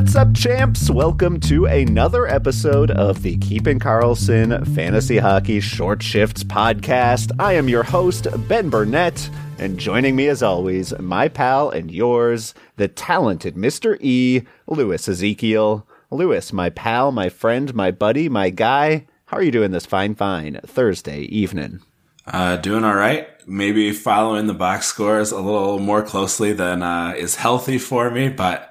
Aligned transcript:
What's 0.00 0.16
up, 0.16 0.32
champs? 0.32 0.88
Welcome 0.88 1.40
to 1.40 1.66
another 1.66 2.26
episode 2.26 2.90
of 2.90 3.20
the 3.20 3.36
Keeping 3.36 3.78
Karlsson 3.78 4.66
Fantasy 4.74 5.18
Hockey 5.18 5.60
Short 5.60 6.02
Shifts 6.02 6.42
podcast. 6.42 7.30
I 7.38 7.52
am 7.52 7.68
your 7.68 7.82
host, 7.82 8.26
Ben 8.48 8.70
Burnett, 8.70 9.28
and 9.58 9.78
joining 9.78 10.16
me 10.16 10.28
as 10.28 10.42
always, 10.42 10.98
my 10.98 11.28
pal 11.28 11.68
and 11.68 11.90
yours, 11.90 12.54
the 12.76 12.88
talented 12.88 13.56
Mr. 13.56 13.98
E, 14.00 14.40
Lewis 14.66 15.06
Ezekiel. 15.06 15.86
Lewis, 16.10 16.50
my 16.50 16.70
pal, 16.70 17.12
my 17.12 17.28
friend, 17.28 17.74
my 17.74 17.90
buddy, 17.90 18.30
my 18.30 18.48
guy. 18.48 19.06
How 19.26 19.36
are 19.36 19.42
you 19.42 19.52
doing 19.52 19.70
this 19.70 19.84
fine, 19.84 20.14
fine 20.14 20.60
Thursday 20.64 21.24
evening? 21.24 21.80
Uh, 22.26 22.56
doing 22.56 22.84
all 22.84 22.94
right. 22.94 23.28
Maybe 23.46 23.92
following 23.92 24.46
the 24.46 24.54
box 24.54 24.86
scores 24.86 25.30
a 25.30 25.40
little 25.40 25.78
more 25.78 26.02
closely 26.02 26.54
than 26.54 26.82
uh, 26.82 27.12
is 27.18 27.36
healthy 27.36 27.76
for 27.76 28.10
me, 28.10 28.30
but 28.30 28.69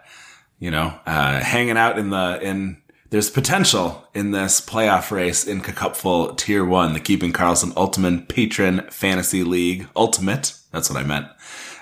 you 0.60 0.70
know, 0.72 0.94
uh, 1.06 1.40
hanging 1.40 1.78
out 1.78 1.98
in 1.98 2.10
the, 2.10 2.40
in, 2.42 2.78
there's 3.10 3.30
potential 3.30 4.08
in 4.14 4.32
this 4.32 4.62
playoff 4.62 5.10
race 5.12 5.48
in 5.48 5.62
Cupful 5.62 6.36
Tier 6.36 6.64
1, 6.64 6.94
the 6.94 7.00
Keeping 7.00 7.34
Karlsson 7.34 7.74
Ultimate 7.76 8.28
Patron 8.28 8.88
Fantasy 8.92 9.44
League 9.44 9.88
Ultimate. 9.96 10.54
That's 10.72 10.90
what 10.90 11.00
I 11.00 11.04
meant. 11.04 11.28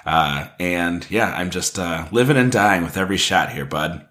Uh, 0.06 0.48
and 0.60 1.06
yeah, 1.10 1.34
I'm 1.36 1.50
just, 1.50 1.78
uh, 1.78 2.08
living 2.12 2.38
and 2.38 2.52
dying 2.52 2.84
with 2.84 2.96
every 2.96 3.18
shot 3.18 3.52
here, 3.52 3.66
bud. 3.66 4.08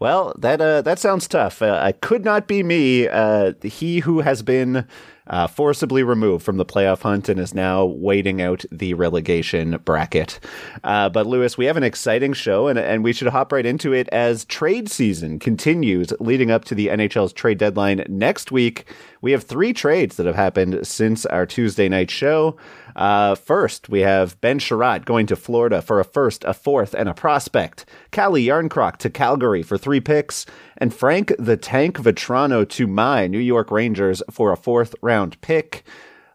Well, 0.00 0.34
that 0.38 0.62
uh, 0.62 0.80
that 0.80 0.98
sounds 0.98 1.28
tough. 1.28 1.60
Uh, 1.60 1.78
I 1.78 1.92
could 1.92 2.24
not 2.24 2.48
be 2.48 2.62
me. 2.62 3.06
Uh, 3.06 3.52
he 3.62 3.98
who 3.98 4.20
has 4.20 4.40
been 4.42 4.86
uh, 5.30 5.46
forcibly 5.46 6.02
removed 6.02 6.44
from 6.44 6.56
the 6.56 6.64
playoff 6.64 7.02
hunt 7.02 7.28
and 7.28 7.40
is 7.40 7.54
now 7.54 7.84
waiting 7.84 8.42
out 8.42 8.64
the 8.70 8.94
relegation 8.94 9.78
bracket. 9.84 10.40
Uh, 10.84 11.08
but 11.08 11.26
Lewis, 11.26 11.56
we 11.56 11.64
have 11.66 11.76
an 11.76 11.84
exciting 11.84 12.32
show, 12.32 12.66
and 12.66 12.78
and 12.78 13.04
we 13.04 13.12
should 13.12 13.28
hop 13.28 13.52
right 13.52 13.64
into 13.64 13.92
it 13.92 14.08
as 14.08 14.44
trade 14.44 14.90
season 14.90 15.38
continues, 15.38 16.12
leading 16.18 16.50
up 16.50 16.64
to 16.66 16.74
the 16.74 16.88
NHL's 16.88 17.32
trade 17.32 17.58
deadline 17.58 18.04
next 18.08 18.50
week. 18.50 18.86
We 19.22 19.32
have 19.32 19.44
three 19.44 19.72
trades 19.72 20.16
that 20.16 20.26
have 20.26 20.36
happened 20.36 20.86
since 20.86 21.24
our 21.26 21.46
Tuesday 21.46 21.88
night 21.88 22.10
show. 22.10 22.56
Uh, 23.00 23.34
first, 23.34 23.88
we 23.88 24.00
have 24.00 24.38
Ben 24.42 24.58
Chiarot 24.58 25.06
going 25.06 25.24
to 25.24 25.34
Florida 25.34 25.80
for 25.80 26.00
a 26.00 26.04
first, 26.04 26.44
a 26.44 26.52
fourth, 26.52 26.92
and 26.92 27.08
a 27.08 27.14
prospect. 27.14 27.86
Calle 28.10 28.34
Jarnkrok 28.34 28.98
to 28.98 29.08
Calgary 29.08 29.62
for 29.62 29.78
three 29.78 30.00
picks, 30.00 30.44
and 30.76 30.92
Frank 30.92 31.32
the 31.38 31.56
Tank 31.56 31.96
Vatrano 31.96 32.68
to 32.68 32.86
my 32.86 33.26
New 33.26 33.38
York 33.38 33.70
Rangers 33.70 34.22
for 34.30 34.52
a 34.52 34.56
fourth 34.56 34.94
round 35.00 35.40
pick. 35.40 35.82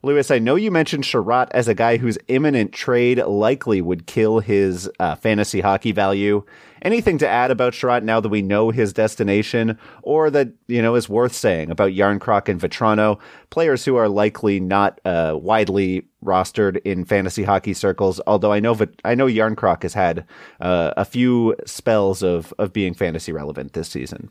Lewis, 0.06 0.30
I 0.30 0.38
know 0.38 0.56
you 0.56 0.70
mentioned 0.70 1.04
Chiarot 1.04 1.48
as 1.50 1.68
a 1.68 1.74
guy 1.74 1.98
whose 1.98 2.20
imminent 2.28 2.72
trade 2.72 3.18
likely 3.18 3.82
would 3.82 4.06
kill 4.06 4.38
his 4.40 4.88
uh, 5.00 5.16
fantasy 5.16 5.62
hockey 5.62 5.92
value. 5.92 6.44
Anything 6.84 7.18
to 7.18 7.28
add 7.28 7.50
about 7.50 7.74
Chiarot 7.74 8.04
now 8.04 8.20
that 8.20 8.30
we 8.30 8.44
know 8.44 8.70
his 8.70 8.94
destination, 8.94 9.80
or 10.04 10.30
that 10.30 10.50
you 10.68 10.80
know 10.80 10.94
is 10.94 11.10
worth 11.10 11.34
saying 11.34 11.72
about 11.72 11.94
Jarnkrok 11.94 12.48
and 12.48 12.62
Vatrano, 12.62 13.20
players 13.50 13.84
who 13.84 13.96
are 13.96 14.08
likely 14.08 14.60
not 14.60 15.02
uh, 15.06 15.36
widely 15.42 16.06
rostered 16.24 16.78
in 16.86 17.04
fantasy 17.04 17.42
hockey 17.42 17.74
circles? 17.74 18.22
Although 18.28 18.52
I 18.52 18.60
know 18.60 18.78
I 19.04 19.16
know 19.16 19.26
Jarnkrok 19.26 19.82
has 19.82 19.96
had 19.96 20.28
uh, 20.62 20.94
a 20.96 21.04
few 21.04 21.56
spells 21.66 22.22
of 22.22 22.54
of 22.60 22.74
being 22.74 22.94
fantasy 22.94 23.32
relevant 23.32 23.74
this 23.74 23.90
season. 23.90 24.30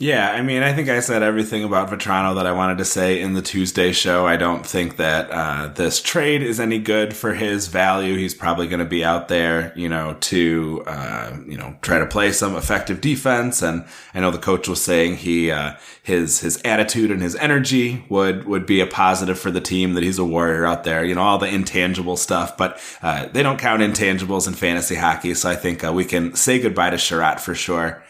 Yeah, 0.00 0.30
I 0.30 0.42
mean, 0.42 0.62
I 0.62 0.72
think 0.72 0.88
I 0.88 1.00
said 1.00 1.24
everything 1.24 1.64
about 1.64 1.90
Vatrano 1.90 2.36
that 2.36 2.46
I 2.46 2.52
wanted 2.52 2.78
to 2.78 2.84
say 2.84 3.20
in 3.20 3.32
the 3.32 3.42
Tuesday 3.42 3.90
show. 3.90 4.28
I 4.28 4.36
don't 4.36 4.64
think 4.64 4.96
that 4.98 5.28
uh, 5.28 5.72
this 5.74 6.00
trade 6.00 6.40
is 6.40 6.60
any 6.60 6.78
good 6.78 7.16
for 7.16 7.34
his 7.34 7.66
value. 7.66 8.16
He's 8.16 8.32
probably 8.32 8.68
going 8.68 8.78
to 8.78 8.84
be 8.84 9.04
out 9.04 9.26
there, 9.26 9.72
you 9.74 9.88
know, 9.88 10.16
to 10.20 10.84
uh, 10.86 11.36
you 11.48 11.58
know 11.58 11.76
try 11.82 11.98
to 11.98 12.06
play 12.06 12.30
some 12.30 12.54
effective 12.54 13.00
defense. 13.00 13.60
And 13.60 13.84
I 14.14 14.20
know 14.20 14.30
the 14.30 14.38
coach 14.38 14.68
was 14.68 14.80
saying 14.80 15.16
he 15.16 15.50
uh, 15.50 15.74
his 16.00 16.38
his 16.38 16.62
attitude 16.64 17.10
and 17.10 17.20
his 17.20 17.34
energy 17.34 18.06
would 18.08 18.46
would 18.46 18.66
be 18.66 18.80
a 18.80 18.86
positive 18.86 19.36
for 19.36 19.50
the 19.50 19.60
team. 19.60 19.94
That 19.94 20.04
he's 20.04 20.20
a 20.20 20.24
warrior 20.24 20.64
out 20.64 20.84
there, 20.84 21.04
you 21.04 21.16
know, 21.16 21.22
all 21.22 21.38
the 21.38 21.52
intangible 21.52 22.16
stuff. 22.16 22.56
But 22.56 22.80
uh, 23.02 23.26
they 23.32 23.42
don't 23.42 23.58
count 23.58 23.82
intangibles 23.82 24.46
in 24.46 24.54
fantasy 24.54 24.94
hockey, 24.94 25.34
so 25.34 25.50
I 25.50 25.56
think 25.56 25.82
uh, 25.82 25.92
we 25.92 26.04
can 26.04 26.36
say 26.36 26.60
goodbye 26.60 26.90
to 26.90 26.98
Chiarot 26.98 27.40
for 27.40 27.56
sure. 27.56 28.04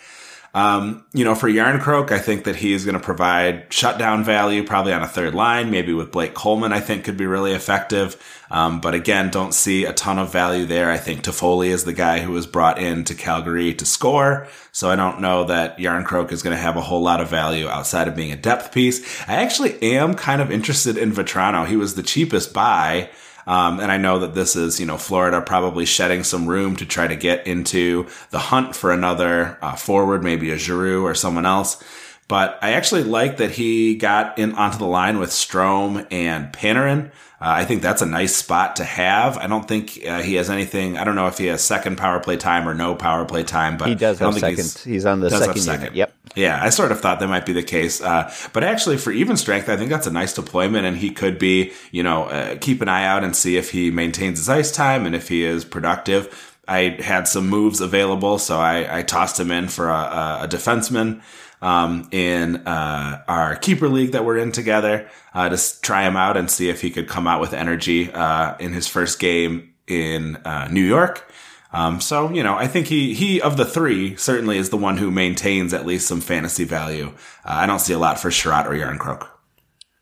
Um, 0.59 1.05
you 1.13 1.25
know, 1.25 1.37
for 1.37 1.49
Jarnkrok, 1.49 2.11
I 2.11 2.19
think 2.19 2.43
that 2.43 2.57
he 2.57 2.73
is 2.73 2.85
going 2.85 2.97
to 2.97 3.01
provide 3.01 3.73
shutdown 3.73 4.25
value 4.25 4.65
probably 4.65 4.93
on 4.93 5.05
a 5.05 5.07
third 5.07 5.33
line, 5.33 5.71
maybe 5.71 5.93
with 5.93 6.11
Blake 6.11 6.35
Coleman, 6.35 6.73
I 6.73 6.81
think 6.81 7.05
could 7.05 7.17
be 7.17 7.27
really 7.27 7.53
effective. 7.53 8.21
Um, 8.51 8.81
but 8.81 8.93
again, 8.93 9.31
don't 9.31 9.55
see 9.55 9.85
a 9.85 9.93
ton 9.93 10.19
of 10.19 10.33
value 10.33 10.67
there. 10.67 10.91
I 10.91 10.97
think 10.97 11.23
Toffoli 11.23 11.69
is 11.69 11.85
the 11.85 11.93
guy 11.93 12.19
who 12.19 12.33
was 12.33 12.49
brought 12.49 12.81
in 12.81 13.05
to 13.05 13.15
Calgary 13.15 13.73
to 13.75 13.87
score. 13.87 14.49
So 14.73 14.91
I 14.91 14.97
don't 14.97 15.21
know 15.21 15.45
that 15.45 15.79
Jarnkrok 15.79 16.33
is 16.33 16.43
going 16.43 16.57
to 16.57 16.61
have 16.61 16.77
a 16.77 16.81
whole 16.81 17.03
lot 17.03 17.21
of 17.21 17.31
value 17.31 17.69
outside 17.69 18.09
of 18.09 18.17
being 18.17 18.33
a 18.33 18.37
depth 18.37 18.73
piece. 18.73 19.29
I 19.29 19.35
actually 19.35 19.81
am 19.81 20.17
kind 20.17 20.43
of 20.43 20.51
interested 20.51 20.99
in 20.99 21.13
Vatrano. 21.13 21.69
He 21.69 21.77
was 21.77 21.95
the 21.95 22.03
cheapest 22.03 22.53
buy. 22.53 23.11
Um, 23.49 23.81
and 23.81 23.91
I 23.91 23.97
know 23.97 24.19
that 24.19 24.35
this 24.35 24.57
is, 24.57 24.79
you 24.79 24.85
know, 24.85 24.99
Florida 24.99 25.41
probably 25.41 25.87
shedding 25.87 26.23
some 26.23 26.47
room 26.47 26.77
to 26.77 26.85
try 26.85 27.07
to 27.07 27.17
get 27.17 27.47
into 27.47 28.07
the 28.29 28.39
hunt 28.39 28.77
for 28.77 28.93
another 28.93 29.57
uh, 29.63 29.75
forward, 29.75 30.23
maybe 30.23 30.51
a 30.51 30.59
Giroux 30.59 31.03
or 31.03 31.15
someone 31.15 31.47
else. 31.47 31.83
But 32.29 32.59
I 32.61 32.73
actually 32.73 33.05
like 33.05 33.39
that 33.39 33.53
he 33.53 33.97
got 33.97 34.39
in 34.39 34.55
onto 34.55 34.77
the 34.77 34.87
line 34.87 35.19
with 35.19 35.31
Strome 35.31 36.07
and 36.11 36.53
Panarin. 36.53 37.11
Uh, 37.41 37.55
I 37.55 37.65
think 37.65 37.81
that's 37.83 38.03
a 38.03 38.07
nice 38.07 38.37
spot 38.37 38.77
to 38.77 38.85
have. 38.85 39.39
I 39.39 39.47
don't 39.47 39.67
think 39.67 40.05
uh, 40.07 40.21
he 40.21 40.35
has 40.35 40.51
anything. 40.51 40.99
I 40.99 41.05
don't 41.05 41.15
know 41.15 41.29
if 41.29 41.39
he 41.39 41.47
has 41.47 41.63
second 41.63 41.97
power 41.97 42.21
play 42.21 42.37
time 42.37 42.69
or 42.69 42.75
no 42.75 42.95
power 42.95 43.25
play 43.25 43.45
time, 43.45 43.79
but 43.79 43.89
he 43.89 43.95
does 43.95 44.19
have 44.19 44.35
second. 44.35 44.57
He's, 44.57 44.85
he's, 44.85 45.07
on 45.07 45.21
the 45.21 45.31
second, 45.31 45.63
second. 45.63 45.97
Yep. 45.97 46.13
Yeah, 46.35 46.63
I 46.63 46.69
sort 46.69 46.93
of 46.93 47.01
thought 47.01 47.21
that 47.21 47.29
might 47.29 47.47
be 47.47 47.53
the 47.53 47.63
case. 47.63 48.03
Uh, 48.03 48.33
but 48.53 48.65
actually, 48.65 48.99
for 48.99 49.13
even 49.13 49.37
strength, 49.37 49.69
I 49.69 49.77
think 49.77 49.89
that's 49.89 50.07
a 50.07 50.13
nice 50.13 50.35
deployment, 50.35 50.85
and 50.85 50.97
he 50.97 51.11
could 51.11 51.39
be, 51.39 51.73
you 51.93 52.03
know, 52.03 52.25
uh, 52.25 52.57
keep 52.61 52.83
an 52.83 52.89
eye 52.89 53.07
out 53.07 53.25
and 53.25 53.35
see 53.35 53.57
if 53.57 53.71
he 53.71 53.91
maintains 53.91 54.39
his 54.39 54.49
ice 54.49 54.71
time 54.71 55.07
and 55.07 55.15
if 55.15 55.29
he 55.29 55.45
is 55.45 55.65
productive. 55.65 56.57
I 56.67 56.99
had 57.01 57.27
some 57.27 57.49
moves 57.49 57.81
available, 57.81 58.39
so 58.39 58.59
I, 58.59 58.99
I 58.99 59.03
tossed 59.03 59.41
him 59.41 59.51
in 59.51 59.69
for 59.69 59.89
a, 59.89 60.41
a 60.43 60.49
defenseman 60.51 61.23
um, 61.61 62.09
in 62.13 62.57
uh, 62.67 63.23
our 63.27 63.57
keeper 63.57 63.89
league 63.89 64.13
that 64.13 64.25
we're 64.25 64.39
in 64.39 64.53
together 64.53 65.09
uh, 65.35 65.49
to 65.49 65.81
try 65.81 66.07
him 66.07 66.17
out 66.17 66.37
and 66.37 66.51
see 66.51 66.69
if 66.69 66.81
he 66.81 66.91
could 66.91 67.09
come 67.09 67.27
out 67.27 67.41
with 67.41 67.53
energy 67.53 68.11
uh, 68.13 68.57
in 68.59 68.73
his 68.73 68.87
first 68.87 69.19
game 69.19 69.75
in 69.87 70.37
uh, 70.37 70.69
New 70.69 70.85
York. 70.85 71.31
Um, 71.73 72.01
so 72.01 72.31
you 72.31 72.43
know, 72.43 72.57
I 72.57 72.67
think 72.67 72.87
he 72.87 73.13
he 73.15 73.41
of 73.41 73.57
the 73.57 73.65
three 73.65 74.17
certainly 74.17 74.57
is 74.57 74.71
the 74.71 74.77
one 74.77 74.97
who 74.97 75.11
maintains 75.11 75.75
at 75.75 75.85
least 75.85 76.09
some 76.09 76.21
fantasy 76.21 76.65
value. 76.65 77.09
Uh, 77.45 77.53
I 77.53 77.67
don't 77.67 77.81
see 77.81 77.93
a 77.93 77.99
lot 77.99 78.19
for 78.19 78.31
Chiarot 78.31 78.67
or 78.67 78.75
Jarnkrok. 78.75 79.29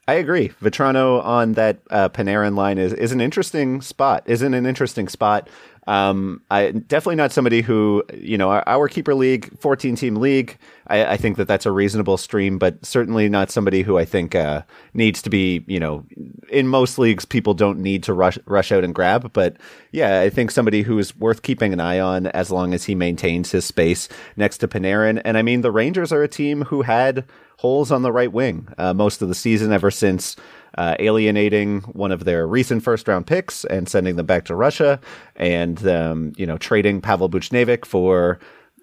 I 0.09 0.15
agree. 0.15 0.50
Vatrano 0.62 1.25
on 1.25 1.55
that 1.55 1.81
uh, 1.91 2.09
Panarin 2.09 2.56
line 2.56 2.78
is, 2.78 2.93
is 2.93 3.11
an 3.11 3.21
interesting 3.21 3.81
spot. 3.81 4.22
Isn't 4.27 4.55
an 4.55 4.65
interesting 4.65 5.09
spot. 5.09 5.49
Um, 5.87 6.43
I 6.51 6.73
definitely 6.73 7.17
not 7.17 7.33
somebody 7.33 7.63
who 7.63 8.03
you 8.13 8.37
know 8.37 8.51
our, 8.51 8.65
our 8.67 8.89
keeper 8.89 9.15
league, 9.15 9.57
fourteen 9.61 9.95
team 9.95 10.17
league. 10.17 10.59
I, 10.89 11.13
I, 11.13 11.17
think 11.17 11.37
that 11.37 11.49
that's 11.49 11.67
a 11.67 11.71
reasonable 11.71 12.17
stream, 12.17 12.59
but 12.59 12.85
certainly 12.85 13.29
not 13.29 13.51
somebody 13.51 13.83
who 13.83 13.99
I 13.99 14.05
think 14.05 14.35
uh, 14.35 14.63
needs 14.95 15.23
to 15.23 15.31
be 15.31 15.65
you 15.69 15.79
know 15.79 16.05
in 16.51 16.67
most 16.67 16.99
leagues 16.99 17.25
people 17.25 17.55
don't 17.55 17.79
need 17.79 18.03
to 18.05 18.13
rush 18.15 18.39
rush 18.47 18.73
out 18.73 18.83
and 18.83 18.95
grab. 18.95 19.33
But 19.33 19.57
yeah, 19.93 20.21
I 20.21 20.31
think 20.31 20.51
somebody 20.51 20.83
who 20.83 20.99
is 20.99 21.16
worth 21.16 21.43
keeping 21.43 21.72
an 21.72 21.81
eye 21.81 22.01
on 22.01 22.27
as 22.28 22.51
long 22.51 22.75
as 22.75 22.84
he 22.84 22.97
maintains 22.97 23.53
his 23.53 23.65
space 23.65 24.09
next 24.37 24.59
to 24.59 24.69
Panarin. 24.69 25.22
And 25.25 25.39
I 25.39 25.43
mean 25.43 25.60
the 25.60 25.71
Rangers 25.71 26.13
are 26.13 26.22
a 26.22 26.28
team 26.28 26.63
who 26.63 26.83
had 26.83 27.25
holes 27.59 27.91
on 27.91 28.03
the 28.03 28.13
right 28.13 28.33
wing 28.33 28.69
uh, 28.77 28.93
most 28.93 29.22
of 29.22 29.28
the 29.28 29.34
season 29.34 29.72
ever 29.72 29.91
since 29.91 30.37
uh, 30.77 30.97
alienating 30.99 31.81
one 31.83 32.13
of 32.13 32.25
their 32.25 32.47
recent 32.47 32.83
first 32.83 33.09
round 33.09 33.27
picks 33.27 33.65
and 33.67 33.89
sending 33.89 34.17
them 34.17 34.27
back 34.27 34.45
to 34.47 34.55
Russia, 34.55 35.01
and 35.37 35.87
um, 35.87 36.33
you 36.37 36.47
know 36.47 36.59
trading 36.59 37.01
Pavel 37.01 37.28
Buchnevich 37.28 37.84
for 37.84 38.39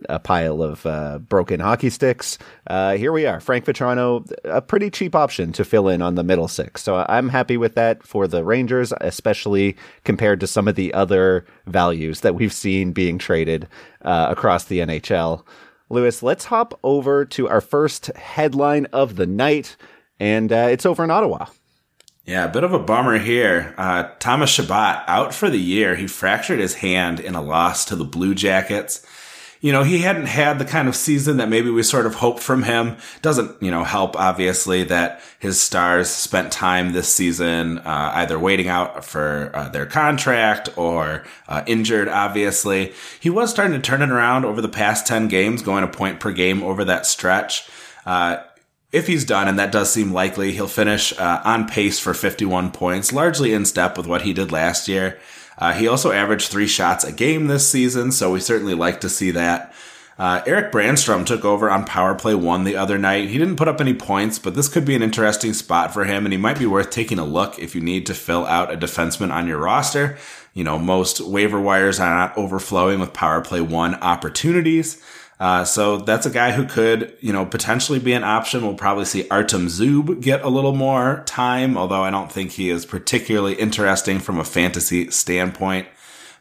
a 0.09 0.19
pile 0.19 0.61
of 0.61 0.85
uh, 0.85 1.19
broken 1.19 1.59
hockey 1.59 1.89
sticks. 1.89 2.37
Uh, 2.67 2.95
here 2.95 3.11
we 3.11 3.25
are, 3.25 3.39
Frank 3.39 3.65
Vatrano, 3.65 4.29
a 4.43 4.61
pretty 4.61 4.89
cheap 4.89 5.15
option 5.15 5.51
to 5.53 5.63
fill 5.63 5.87
in 5.87 6.01
on 6.01 6.15
the 6.15 6.23
middle 6.23 6.47
six. 6.47 6.83
So 6.83 7.05
I'm 7.07 7.29
happy 7.29 7.57
with 7.57 7.75
that 7.75 8.03
for 8.03 8.27
the 8.27 8.43
Rangers, 8.43 8.93
especially 9.01 9.75
compared 10.03 10.39
to 10.41 10.47
some 10.47 10.67
of 10.67 10.75
the 10.75 10.93
other 10.93 11.45
values 11.67 12.21
that 12.21 12.35
we've 12.35 12.53
seen 12.53 12.91
being 12.91 13.17
traded 13.17 13.67
uh, 14.01 14.27
across 14.29 14.65
the 14.65 14.79
NHL. 14.79 15.45
Lewis, 15.89 16.23
let's 16.23 16.45
hop 16.45 16.79
over 16.83 17.25
to 17.25 17.47
our 17.47 17.61
first 17.61 18.07
headline 18.15 18.87
of 18.87 19.15
the 19.15 19.27
night, 19.27 19.75
and 20.19 20.51
uh, 20.51 20.67
it's 20.69 20.85
over 20.85 21.03
in 21.03 21.11
Ottawa. 21.11 21.45
Yeah, 22.25 22.45
a 22.45 22.51
bit 22.51 22.63
of 22.63 22.71
a 22.71 22.79
bummer 22.79 23.17
here. 23.17 23.73
Uh, 23.77 24.09
Thomas 24.19 24.49
Chabot 24.49 25.03
out 25.07 25.33
for 25.33 25.49
the 25.49 25.59
year. 25.59 25.95
He 25.95 26.07
fractured 26.07 26.59
his 26.59 26.75
hand 26.75 27.19
in 27.19 27.35
a 27.35 27.41
loss 27.41 27.83
to 27.85 27.97
the 27.97 28.05
Blue 28.05 28.33
Jackets. 28.33 29.05
you 29.59 29.73
know, 29.73 29.83
he 29.83 29.99
hadn't 29.99 30.27
had 30.27 30.57
the 30.57 30.65
kind 30.65 30.87
of 30.87 30.95
season 30.95 31.37
that 31.37 31.49
maybe 31.49 31.69
we 31.69 31.83
sort 31.83 32.05
of 32.05 32.15
hoped 32.15 32.41
from 32.41 32.63
him. 32.63 32.95
Doesn't, 33.21 33.61
you 33.61 33.71
know, 33.71 33.83
help 33.83 34.17
obviously 34.17 34.83
that 34.85 35.21
his 35.39 35.61
stars 35.61 36.09
spent 36.09 36.51
time 36.51 36.93
this 36.93 37.13
season, 37.13 37.79
uh, 37.79 38.11
either 38.15 38.39
waiting 38.39 38.69
out 38.69 39.03
for 39.03 39.51
uh, 39.53 39.67
their 39.69 39.85
contract 39.85 40.69
or 40.77 41.23
uh, 41.49 41.63
injured, 41.65 42.07
obviously. 42.07 42.93
He 43.19 43.29
was 43.29 43.51
starting 43.51 43.73
to 43.73 43.85
turn 43.85 44.01
it 44.01 44.11
around 44.11 44.45
over 44.45 44.61
the 44.61 44.69
past 44.69 45.07
10 45.07 45.27
games, 45.27 45.61
going 45.61 45.83
a 45.83 45.89
point 45.89 46.21
per 46.21 46.31
game 46.31 46.63
over 46.63 46.85
that 46.85 47.05
stretch. 47.05 47.69
Uh, 48.05 48.37
if 48.93 49.07
he's 49.07 49.25
done, 49.25 49.47
and 49.47 49.57
that 49.59 49.71
does 49.71 49.91
seem 49.91 50.13
likely, 50.13 50.53
he'll 50.53 50.67
finish 50.67 51.17
uh, 51.19 51.41
on 51.43 51.67
pace 51.67 51.99
for 51.99 52.13
51 52.13 52.71
points, 52.71 53.11
largely 53.11 53.51
in 53.51 53.65
step 53.65 53.97
with 53.97 54.07
what 54.07 54.21
he 54.21 54.31
did 54.31 54.51
last 54.51 54.87
year. 54.87 55.19
Uh, 55.57 55.73
he 55.73 55.87
also 55.87 56.11
averaged 56.11 56.49
three 56.49 56.67
shots 56.67 57.03
a 57.03 57.11
game 57.11 57.47
this 57.47 57.67
season, 57.67 58.11
so 58.11 58.31
we 58.31 58.39
certainly 58.39 58.75
like 58.75 59.01
to 59.01 59.09
see 59.09 59.31
that. 59.31 59.73
Uh, 60.17 60.43
Erik 60.45 60.71
Brannstrom 60.71 61.25
took 61.25 61.43
over 61.43 61.71
on 61.71 61.85
power 61.85 62.13
play 62.13 62.35
one 62.35 62.65
the 62.65 62.75
other 62.75 62.99
night. 62.99 63.29
He 63.29 63.39
didn't 63.39 63.55
put 63.55 63.67
up 63.67 63.81
any 63.81 63.95
points, 63.95 64.37
but 64.37 64.53
this 64.53 64.69
could 64.69 64.85
be 64.85 64.95
an 64.95 65.01
interesting 65.01 65.53
spot 65.53 65.91
for 65.91 66.05
him, 66.05 66.25
and 66.25 66.31
he 66.31 66.37
might 66.37 66.59
be 66.59 66.67
worth 66.67 66.91
taking 66.91 67.17
a 67.17 67.25
look 67.25 67.57
if 67.57 67.73
you 67.73 67.81
need 67.81 68.05
to 68.05 68.13
fill 68.13 68.45
out 68.45 68.71
a 68.71 68.77
defenseman 68.77 69.31
on 69.31 69.47
your 69.47 69.57
roster. 69.57 70.17
You 70.53 70.63
know, 70.63 70.77
most 70.77 71.19
waiver 71.19 71.59
wires 71.59 71.99
are 71.99 72.13
not 72.13 72.37
overflowing 72.37 72.99
with 72.99 73.11
power 73.11 73.41
play 73.41 73.59
one 73.59 73.95
opportunities. 73.95 75.01
Uh, 75.39 75.65
so 75.65 75.97
that's 75.97 76.25
a 76.25 76.29
guy 76.29 76.51
who 76.51 76.65
could, 76.65 77.17
you 77.19 77.33
know, 77.33 77.45
potentially 77.45 77.99
be 77.99 78.13
an 78.13 78.23
option. 78.23 78.65
We'll 78.65 78.75
probably 78.75 79.05
see 79.05 79.27
Artem 79.29 79.67
Zub 79.67 80.21
get 80.21 80.41
a 80.43 80.49
little 80.49 80.75
more 80.75 81.23
time, 81.25 81.77
although 81.77 82.03
I 82.03 82.11
don't 82.11 82.31
think 82.31 82.51
he 82.51 82.69
is 82.69 82.85
particularly 82.85 83.55
interesting 83.55 84.19
from 84.19 84.39
a 84.39 84.43
fantasy 84.43 85.09
standpoint. 85.11 85.87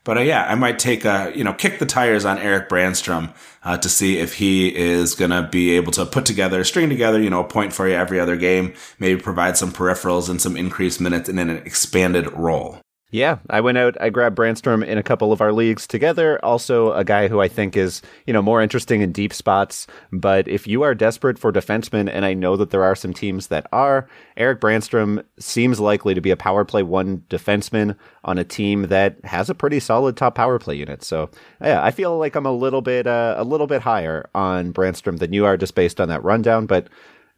But 0.04 0.18
uh, 0.18 0.22
yeah, 0.22 0.44
I 0.44 0.56
might 0.56 0.78
take 0.78 1.04
a, 1.04 1.32
you 1.34 1.44
know, 1.44 1.52
kick 1.52 1.78
the 1.78 1.86
tires 1.86 2.24
on 2.24 2.38
Erik 2.38 2.68
Brannstrom 2.68 3.32
uh, 3.64 3.78
to 3.78 3.88
see 3.88 4.18
if 4.18 4.34
he 4.34 4.74
is 4.74 5.14
going 5.14 5.30
to 5.30 5.48
be 5.48 5.70
able 5.76 5.92
to 5.92 6.04
put 6.04 6.26
together, 6.26 6.64
string 6.64 6.88
together, 6.88 7.20
you 7.20 7.30
know, 7.30 7.40
a 7.40 7.44
point 7.44 7.72
for 7.72 7.88
you 7.88 7.94
every 7.94 8.18
other 8.18 8.36
game, 8.36 8.74
maybe 8.98 9.20
provide 9.20 9.56
some 9.56 9.72
peripherals 9.72 10.28
and 10.28 10.42
some 10.42 10.56
increased 10.56 11.00
minutes 11.00 11.28
in 11.28 11.38
an 11.38 11.50
expanded 11.50 12.32
role. 12.32 12.81
Yeah, 13.12 13.40
I 13.50 13.60
went 13.60 13.76
out. 13.76 13.94
I 14.00 14.08
grabbed 14.08 14.38
Brannstrom 14.38 14.82
in 14.82 14.96
a 14.96 15.02
couple 15.02 15.32
of 15.32 15.42
our 15.42 15.52
leagues 15.52 15.86
together. 15.86 16.42
Also, 16.42 16.94
a 16.94 17.04
guy 17.04 17.28
who 17.28 17.42
I 17.42 17.46
think 17.46 17.76
is 17.76 18.00
you 18.26 18.32
know 18.32 18.40
more 18.40 18.62
interesting 18.62 19.02
in 19.02 19.12
deep 19.12 19.34
spots. 19.34 19.86
But 20.10 20.48
if 20.48 20.66
you 20.66 20.82
are 20.82 20.94
desperate 20.94 21.38
for 21.38 21.52
defensemen, 21.52 22.08
and 22.10 22.24
I 22.24 22.32
know 22.32 22.56
that 22.56 22.70
there 22.70 22.82
are 22.82 22.94
some 22.94 23.12
teams 23.12 23.48
that 23.48 23.66
are, 23.70 24.08
Erik 24.38 24.62
Brannstrom 24.62 25.22
seems 25.38 25.78
likely 25.78 26.14
to 26.14 26.22
be 26.22 26.30
a 26.30 26.36
power 26.36 26.64
play 26.64 26.82
one 26.82 27.18
defenseman 27.28 27.96
on 28.24 28.38
a 28.38 28.44
team 28.44 28.84
that 28.84 29.22
has 29.24 29.50
a 29.50 29.54
pretty 29.54 29.78
solid 29.78 30.16
top 30.16 30.34
power 30.34 30.58
play 30.58 30.76
unit. 30.76 31.04
So 31.04 31.28
yeah, 31.60 31.84
I 31.84 31.90
feel 31.90 32.16
like 32.16 32.34
I'm 32.34 32.46
a 32.46 32.52
little 32.52 32.80
bit 32.80 33.06
uh, 33.06 33.34
a 33.36 33.44
little 33.44 33.66
bit 33.66 33.82
higher 33.82 34.30
on 34.34 34.72
Brannstrom 34.72 35.18
than 35.18 35.34
you 35.34 35.44
are 35.44 35.58
just 35.58 35.74
based 35.74 36.00
on 36.00 36.08
that 36.08 36.24
rundown. 36.24 36.64
But 36.64 36.88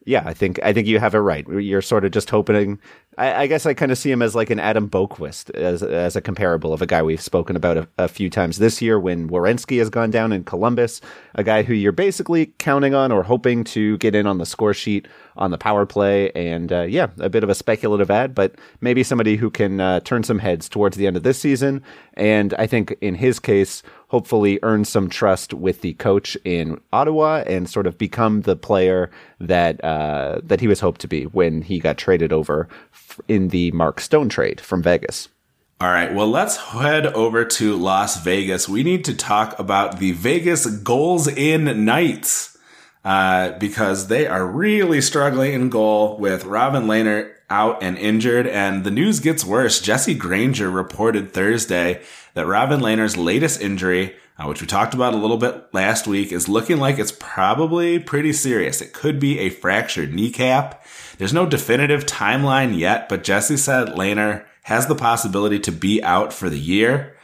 yeah, 0.05 0.21
I 0.23 0.33
think 0.35 0.59
I 0.61 0.71
think 0.71 0.87
you 0.87 0.99
have 0.99 1.15
it 1.15 1.19
right. 1.19 1.47
You're 1.47 1.81
sort 1.81 2.05
of 2.05 2.11
just 2.11 2.29
hoping 2.29 2.79
I, 3.17 3.43
I 3.43 3.47
guess 3.47 3.65
I 3.65 3.73
kind 3.73 3.91
of 3.91 3.97
see 3.97 4.11
him 4.11 4.21
as 4.21 4.35
like 4.35 4.51
an 4.51 4.59
Adam 4.59 4.87
Boqvist 4.87 5.49
as 5.55 5.81
as 5.81 6.15
a 6.15 6.21
comparable 6.21 6.73
of 6.73 6.81
a 6.83 6.85
guy 6.85 7.01
we've 7.01 7.21
spoken 7.21 7.55
about 7.55 7.77
a, 7.77 7.87
a, 7.97 8.07
few 8.07 8.29
times 8.29 8.59
this 8.59 8.83
year 8.83 8.99
when 8.99 9.29
Werenski 9.29 9.79
has 9.79 9.89
gone 9.89 10.11
down 10.11 10.31
in 10.31 10.43
Columbus, 10.43 11.01
a 11.33 11.43
guy 11.43 11.63
who 11.63 11.73
you're 11.73 11.91
basically 11.91 12.53
counting 12.59 12.93
on 12.93 13.11
or 13.11 13.23
hoping 13.23 13.63
to 13.65 13.97
get 13.97 14.13
in 14.13 14.27
on 14.27 14.37
the 14.37 14.45
score 14.45 14.75
sheet 14.75 15.07
on 15.37 15.49
the 15.49 15.57
power 15.57 15.87
play, 15.87 16.31
and 16.31 16.71
uh, 16.71 16.83
yeah, 16.83 17.07
a 17.19 17.29
bit 17.29 17.43
of 17.43 17.49
a 17.49 17.55
speculative 17.55 18.11
ad, 18.11 18.35
but 18.35 18.55
maybe 18.81 19.01
somebody 19.01 19.37
who 19.37 19.49
can 19.49 19.81
uh, 19.81 19.99
turn 20.01 20.23
some 20.23 20.39
heads 20.39 20.69
towards 20.69 20.97
the 20.97 21.07
end 21.07 21.17
of 21.17 21.23
this 21.23 21.39
season, 21.39 21.81
and 22.13 22.53
I 22.59 22.67
think 22.67 22.95
in 23.01 23.15
his 23.15 23.39
case 23.39 23.81
hopefully 24.15 24.57
earn 24.63 24.85
some 24.85 25.09
trust 25.09 25.53
with 25.53 25.81
the 25.81 25.93
coach 25.95 26.37
in 26.45 26.79
Ottawa 26.93 27.43
and 27.45 27.69
sort 27.69 27.85
of 27.85 27.97
become 27.97 28.43
the 28.43 28.55
player 28.55 29.11
that 29.41 29.83
uh, 29.83 30.39
that 30.41 30.61
he 30.61 30.69
was 30.69 30.79
hoped 30.79 31.01
to 31.01 31.07
be 31.07 31.23
when 31.23 31.61
he 31.61 31.79
got 31.79 31.97
traded 31.97 32.31
over 32.31 32.69
in 33.27 33.49
the 33.49 33.71
Mark 33.71 33.99
Stone 33.99 34.29
trade 34.29 34.61
from 34.61 34.81
Vegas. 34.81 35.27
All 35.81 35.89
right, 35.89 36.13
well, 36.13 36.29
let's 36.29 36.55
head 36.55 37.07
over 37.07 37.43
to 37.43 37.75
Las 37.75 38.23
Vegas. 38.23 38.69
We 38.69 38.83
need 38.83 39.03
to 39.03 39.13
talk 39.13 39.59
about 39.59 39.99
the 39.99 40.13
Vegas 40.13 40.65
Golden 40.65 41.83
Knights 41.83 42.57
uh, 43.03 43.51
because 43.59 44.07
they 44.07 44.27
are 44.27 44.47
really 44.47 45.01
struggling 45.01 45.51
in 45.51 45.69
goal 45.69 46.17
with 46.17 46.45
Robin 46.45 46.85
Lehner 46.85 47.34
out 47.49 47.81
and 47.83 47.97
injured. 47.97 48.47
And 48.47 48.83
the 48.83 48.91
news 48.91 49.19
gets 49.19 49.45
worse. 49.45 49.81
Jesse 49.81 50.13
Granger 50.13 50.69
reported 50.69 51.33
Thursday 51.33 52.01
that 52.33 52.47
Robin 52.47 52.79
Lehner's 52.79 53.17
latest 53.17 53.61
injury, 53.61 54.15
uh, 54.37 54.45
which 54.47 54.61
we 54.61 54.67
talked 54.67 54.93
about 54.93 55.13
a 55.13 55.17
little 55.17 55.37
bit 55.37 55.73
last 55.73 56.07
week, 56.07 56.31
is 56.31 56.49
looking 56.49 56.77
like 56.77 56.99
it's 56.99 57.11
probably 57.11 57.99
pretty 57.99 58.33
serious. 58.33 58.81
It 58.81 58.93
could 58.93 59.19
be 59.19 59.39
a 59.39 59.49
fractured 59.49 60.13
kneecap. 60.13 60.85
There's 61.17 61.33
no 61.33 61.45
definitive 61.45 62.05
timeline 62.05 62.77
yet, 62.77 63.07
but 63.07 63.23
Jesse 63.23 63.57
said 63.57 63.89
Lehner 63.89 64.45
has 64.63 64.87
the 64.87 64.95
possibility 64.95 65.59
to 65.59 65.71
be 65.71 66.03
out 66.03 66.33
for 66.33 66.49
the 66.49 66.59
year. 66.59 67.14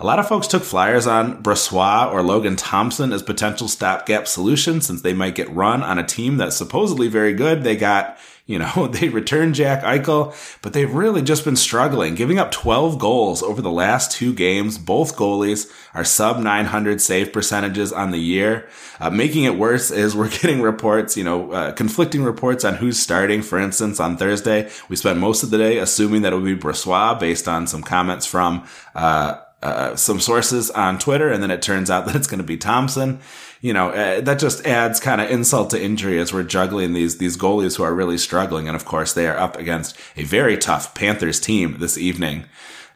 A 0.00 0.06
lot 0.06 0.20
of 0.20 0.28
folks 0.28 0.46
took 0.46 0.62
flyers 0.62 1.08
on 1.08 1.42
Brossoit 1.42 2.12
or 2.12 2.22
Logan 2.22 2.54
Thompson 2.54 3.12
as 3.12 3.22
potential 3.22 3.66
stopgap 3.66 4.28
solutions 4.28 4.86
since 4.86 5.02
they 5.02 5.12
might 5.12 5.34
get 5.34 5.50
run 5.50 5.82
on 5.82 5.98
a 5.98 6.06
team 6.06 6.36
that's 6.36 6.56
supposedly 6.56 7.08
very 7.08 7.34
good. 7.34 7.64
They 7.64 7.74
got 7.74 8.16
you 8.48 8.58
know, 8.58 8.88
they 8.92 9.08
returned 9.08 9.54
Jack 9.54 9.84
Eichel, 9.84 10.34
but 10.62 10.72
they've 10.72 10.92
really 10.92 11.22
just 11.22 11.44
been 11.44 11.54
struggling, 11.54 12.16
giving 12.16 12.38
up 12.38 12.50
12 12.50 12.98
goals 12.98 13.42
over 13.42 13.62
the 13.62 13.70
last 13.70 14.10
two 14.10 14.32
games. 14.32 14.78
Both 14.78 15.16
goalies 15.16 15.70
are 15.94 16.04
sub 16.04 16.38
900 16.38 17.00
save 17.00 17.32
percentages 17.32 17.92
on 17.92 18.10
the 18.10 18.18
year. 18.18 18.66
Uh, 18.98 19.10
making 19.10 19.44
it 19.44 19.56
worse 19.56 19.92
is 19.92 20.16
we're 20.16 20.28
getting 20.40 20.62
reports, 20.62 21.16
you 21.16 21.22
know, 21.22 21.52
uh, 21.52 21.72
conflicting 21.72 22.24
reports 22.24 22.64
on 22.64 22.74
who's 22.74 22.98
starting. 22.98 23.42
For 23.42 23.58
instance, 23.58 24.00
on 24.00 24.16
Thursday, 24.16 24.70
we 24.88 24.96
spent 24.96 25.18
most 25.18 25.42
of 25.42 25.50
the 25.50 25.58
day 25.58 25.78
assuming 25.78 26.22
that 26.22 26.32
it 26.32 26.36
would 26.36 26.44
be 26.44 26.56
Brossoit 26.56 27.20
based 27.20 27.46
on 27.46 27.66
some 27.66 27.82
comments 27.82 28.26
from, 28.26 28.66
uh, 28.94 29.40
uh, 29.62 29.96
some 29.96 30.20
sources 30.20 30.70
on 30.70 30.98
Twitter, 30.98 31.30
and 31.30 31.42
then 31.42 31.50
it 31.50 31.62
turns 31.62 31.90
out 31.90 32.06
that 32.06 32.16
it's 32.16 32.26
going 32.26 32.38
to 32.38 32.44
be 32.44 32.56
Thompson. 32.56 33.20
You 33.60 33.72
know, 33.72 33.90
uh, 33.90 34.20
that 34.20 34.38
just 34.38 34.64
adds 34.66 35.00
kind 35.00 35.20
of 35.20 35.30
insult 35.30 35.70
to 35.70 35.82
injury 35.82 36.20
as 36.20 36.32
we're 36.32 36.44
juggling 36.44 36.92
these 36.92 37.18
these 37.18 37.36
goalies 37.36 37.76
who 37.76 37.82
are 37.82 37.94
really 37.94 38.18
struggling, 38.18 38.68
and 38.68 38.76
of 38.76 38.84
course 38.84 39.12
they 39.12 39.26
are 39.26 39.36
up 39.36 39.56
against 39.56 39.96
a 40.16 40.24
very 40.24 40.56
tough 40.56 40.94
Panthers 40.94 41.40
team 41.40 41.78
this 41.78 41.98
evening 41.98 42.44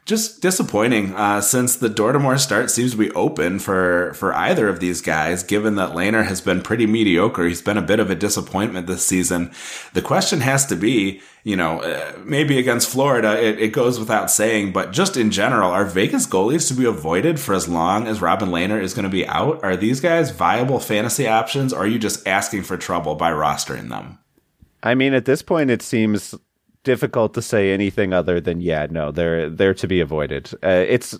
just 0.05 0.41
disappointing 0.41 1.15
uh, 1.15 1.39
since 1.39 1.77
the 1.77 1.87
door 1.87 2.11
to 2.11 2.19
more 2.19 2.37
start 2.37 2.69
seems 2.69 2.91
to 2.91 2.97
be 2.97 3.11
open 3.11 3.57
for 3.57 4.13
for 4.15 4.33
either 4.33 4.67
of 4.67 4.81
these 4.81 4.99
guys. 4.99 5.43
Given 5.43 5.75
that 5.75 5.91
Lehner 5.91 6.25
has 6.25 6.41
been 6.41 6.61
pretty 6.61 6.85
mediocre, 6.85 7.47
he's 7.47 7.61
been 7.61 7.77
a 7.77 7.81
bit 7.81 8.01
of 8.01 8.09
a 8.09 8.15
disappointment 8.15 8.87
this 8.87 9.05
season. 9.05 9.51
The 9.93 10.01
question 10.01 10.41
has 10.41 10.65
to 10.65 10.75
be, 10.75 11.21
you 11.45 11.55
know, 11.55 11.81
uh, 11.81 12.19
maybe 12.25 12.59
against 12.59 12.89
Florida, 12.89 13.41
it, 13.41 13.59
it, 13.59 13.69
goes 13.69 13.97
without 13.97 14.29
saying, 14.29 14.73
but 14.73 14.91
just 14.91 15.15
in 15.15 15.31
general, 15.31 15.71
are 15.71 15.85
Vegas 15.85 16.27
goalies 16.27 16.67
to 16.67 16.73
be 16.73 16.85
avoided 16.85 17.39
for 17.39 17.55
as 17.55 17.69
long 17.69 18.05
as 18.05 18.21
Robin 18.21 18.49
Lehner 18.49 18.81
is 18.81 18.93
going 18.93 19.03
to 19.03 19.09
be 19.09 19.25
out? 19.27 19.63
Are 19.63 19.77
these 19.77 20.01
guys 20.01 20.31
viable 20.31 20.79
fantasy 20.79 21.27
options, 21.27 21.71
or 21.71 21.83
are 21.83 21.87
you 21.87 21.99
just 21.99 22.27
asking 22.27 22.63
for 22.63 22.75
trouble 22.75 23.15
by 23.15 23.31
rostering 23.31 23.89
them? 23.89 24.19
I 24.83 24.95
mean, 24.95 25.13
at 25.13 25.23
this 25.23 25.41
point, 25.41 25.71
it 25.71 25.81
seems 25.81 26.35
difficult 26.83 27.33
to 27.33 27.41
say 27.41 27.71
anything 27.71 28.13
other 28.13 28.39
than 28.39 28.61
yeah, 28.61 28.87
no, 28.89 29.11
they're 29.11 29.49
they're 29.49 29.73
to 29.73 29.87
be 29.87 29.99
avoided. 29.99 30.53
Uh, 30.63 30.85
it's 30.87 31.17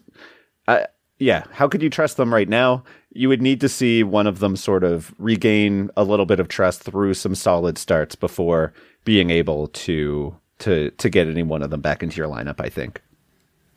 uh, 0.67 0.85
yeah, 1.19 1.45
how 1.51 1.67
could 1.67 1.81
you 1.81 1.89
trust 1.89 2.17
them 2.17 2.33
right 2.33 2.49
now? 2.49 2.83
You 3.11 3.29
would 3.29 3.41
need 3.41 3.61
to 3.61 3.69
see 3.69 4.03
one 4.03 4.27
of 4.27 4.39
them 4.39 4.55
sort 4.55 4.83
of 4.83 5.13
regain 5.17 5.89
a 5.95 6.03
little 6.03 6.25
bit 6.25 6.39
of 6.39 6.47
trust 6.47 6.83
through 6.83 7.13
some 7.13 7.35
solid 7.35 7.77
starts 7.77 8.15
before 8.15 8.73
being 9.05 9.29
able 9.29 9.67
to 9.67 10.35
to 10.59 10.91
to 10.91 11.09
get 11.09 11.27
any 11.27 11.43
one 11.43 11.61
of 11.61 11.69
them 11.69 11.81
back 11.81 12.03
into 12.03 12.17
your 12.17 12.27
lineup. 12.27 12.59
I 12.59 12.69
think. 12.69 13.01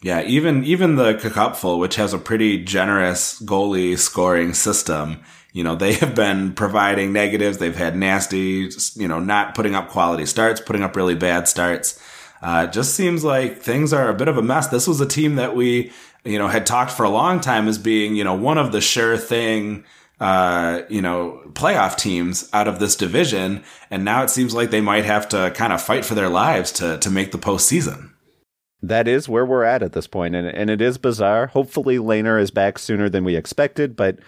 Yeah, 0.02 0.23
even 0.23 0.64
even 0.64 0.97
the 0.97 1.14
Cupful, 1.14 1.78
which 1.78 1.97
has 1.97 2.12
a 2.12 2.19
pretty 2.19 2.62
generous 2.62 3.40
goalie 3.43 3.99
scoring 3.99 4.52
system, 4.52 5.23
you 5.56 5.62
know, 5.62 5.75
they 5.75 5.94
have 5.94 6.14
been 6.14 6.52
providing 6.52 7.14
negatives. 7.14 7.56
They've 7.56 7.75
had 7.75 7.96
nasty, 7.96 8.68
you 8.94 9.08
know, 9.08 9.20
not 9.20 9.54
putting 9.54 9.75
up 9.75 9.88
quality 9.88 10.26
starts, 10.26 10.60
putting 10.60 10.82
up 10.82 10.94
really 10.94 11.14
bad 11.14 11.48
starts. 11.48 11.98
Uh, 12.42 12.66
just 12.66 12.92
seems 12.92 13.25
like 13.25 13.62
things 13.62 13.94
are 13.94 14.10
a 14.10 14.14
bit 14.14 14.28
of 14.28 14.36
a 14.36 14.42
mess. 14.42 14.68
This 14.68 14.86
was 14.86 15.00
a 15.00 15.06
team 15.06 15.36
that 15.36 15.56
we, 15.56 15.92
you 16.25 16.38
know, 16.38 16.48
had 16.48 16.66
talked 16.66 16.90
for 16.90 17.04
a 17.04 17.08
long 17.08 17.40
time 17.40 17.68
as 17.68 17.78
being, 17.78 18.16
you 18.16 18.22
know, 18.22 18.34
one 18.34 18.58
of 18.58 18.70
the 18.70 18.82
sure 18.82 19.16
thing, 19.16 19.86
uh, 20.20 20.82
you 20.90 21.00
know, 21.00 21.40
playoff 21.52 21.96
teams 21.96 22.50
out 22.52 22.68
of 22.68 22.78
this 22.78 22.94
division. 22.94 23.64
And 23.90 24.04
now 24.04 24.25
it 24.25 24.28
seems 24.28 24.52
like 24.52 24.68
they 24.68 24.82
might 24.82 25.06
have 25.06 25.26
to 25.30 25.52
kind 25.54 25.72
of 25.72 25.80
fight 25.80 26.04
for 26.04 26.14
their 26.14 26.28
lives 26.28 26.70
to, 26.72 26.98
to 26.98 27.10
make 27.10 27.32
the 27.32 27.38
postseason. 27.38 28.10
That 28.82 29.08
is 29.08 29.26
where 29.26 29.46
we're 29.46 29.64
at 29.64 29.82
at 29.82 29.94
this 29.94 30.06
point, 30.06 30.34
and 30.34 30.46
and 30.46 30.68
it 30.68 30.82
is 30.82 30.98
bizarre. 30.98 31.46
Hopefully, 31.46 31.96
Lehner 31.96 32.40
is 32.40 32.50
back 32.50 32.78
sooner 32.78 33.08
than 33.08 33.25
we 33.25 33.34
expected, 33.34 33.96
but 33.96 34.18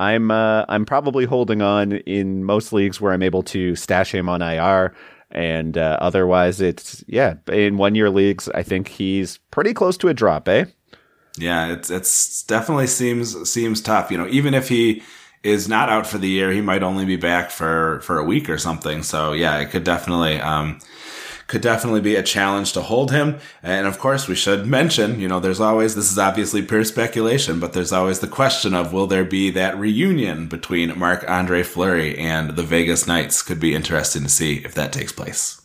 I'm 0.00 0.30
uh, 0.30 0.64
I'm 0.68 0.84
probably 0.84 1.24
holding 1.24 1.62
on 1.62 1.92
in 1.92 2.44
most 2.44 2.72
leagues 2.72 3.00
where 3.00 3.12
I'm 3.12 3.22
able 3.22 3.42
to 3.44 3.74
stash 3.74 4.14
him 4.14 4.28
on 4.28 4.42
IR, 4.42 4.94
and 5.30 5.76
uh, 5.76 5.98
otherwise 6.00 6.60
it's 6.60 7.04
yeah. 7.06 7.34
In 7.50 7.76
one 7.76 7.94
year 7.94 8.10
leagues, 8.10 8.48
I 8.50 8.62
think 8.62 8.88
he's 8.88 9.38
pretty 9.50 9.74
close 9.74 9.96
to 9.98 10.08
a 10.08 10.14
drop, 10.14 10.48
eh? 10.48 10.66
Yeah, 11.36 11.72
it's 11.72 11.90
it's 11.90 12.42
definitely 12.44 12.86
seems 12.86 13.50
seems 13.50 13.80
tough. 13.80 14.10
You 14.10 14.18
know, 14.18 14.28
even 14.28 14.54
if 14.54 14.68
he 14.68 15.02
is 15.42 15.68
not 15.68 15.88
out 15.88 16.06
for 16.06 16.18
the 16.18 16.28
year. 16.28 16.52
He 16.52 16.60
might 16.60 16.82
only 16.82 17.04
be 17.04 17.16
back 17.16 17.50
for 17.50 18.00
for 18.00 18.18
a 18.18 18.24
week 18.24 18.48
or 18.48 18.58
something. 18.58 19.02
So 19.02 19.32
yeah, 19.32 19.58
it 19.58 19.70
could 19.70 19.84
definitely 19.84 20.40
um, 20.40 20.80
could 21.48 21.62
definitely 21.62 22.00
be 22.00 22.14
a 22.14 22.22
challenge 22.22 22.72
to 22.74 22.82
hold 22.82 23.10
him. 23.10 23.38
And 23.62 23.86
of 23.86 23.98
course, 23.98 24.28
we 24.28 24.36
should 24.36 24.66
mention, 24.66 25.18
you 25.18 25.26
know, 25.26 25.40
there's 25.40 25.60
always, 25.60 25.94
this 25.94 26.12
is 26.12 26.18
obviously 26.18 26.62
pure 26.62 26.84
speculation, 26.84 27.58
but 27.58 27.72
there's 27.72 27.92
always 27.92 28.20
the 28.20 28.28
question 28.28 28.74
of 28.74 28.92
will 28.92 29.06
there 29.06 29.24
be 29.24 29.50
that 29.50 29.76
reunion 29.76 30.46
between 30.46 30.96
Marc 30.96 31.28
Andre 31.28 31.62
Fleury 31.62 32.16
and 32.16 32.50
the 32.50 32.62
Vegas 32.62 33.06
Knights? 33.06 33.42
Could 33.42 33.58
be 33.58 33.74
interesting 33.74 34.22
to 34.22 34.28
see 34.28 34.58
if 34.58 34.74
that 34.74 34.92
takes 34.92 35.10
place. 35.10 35.60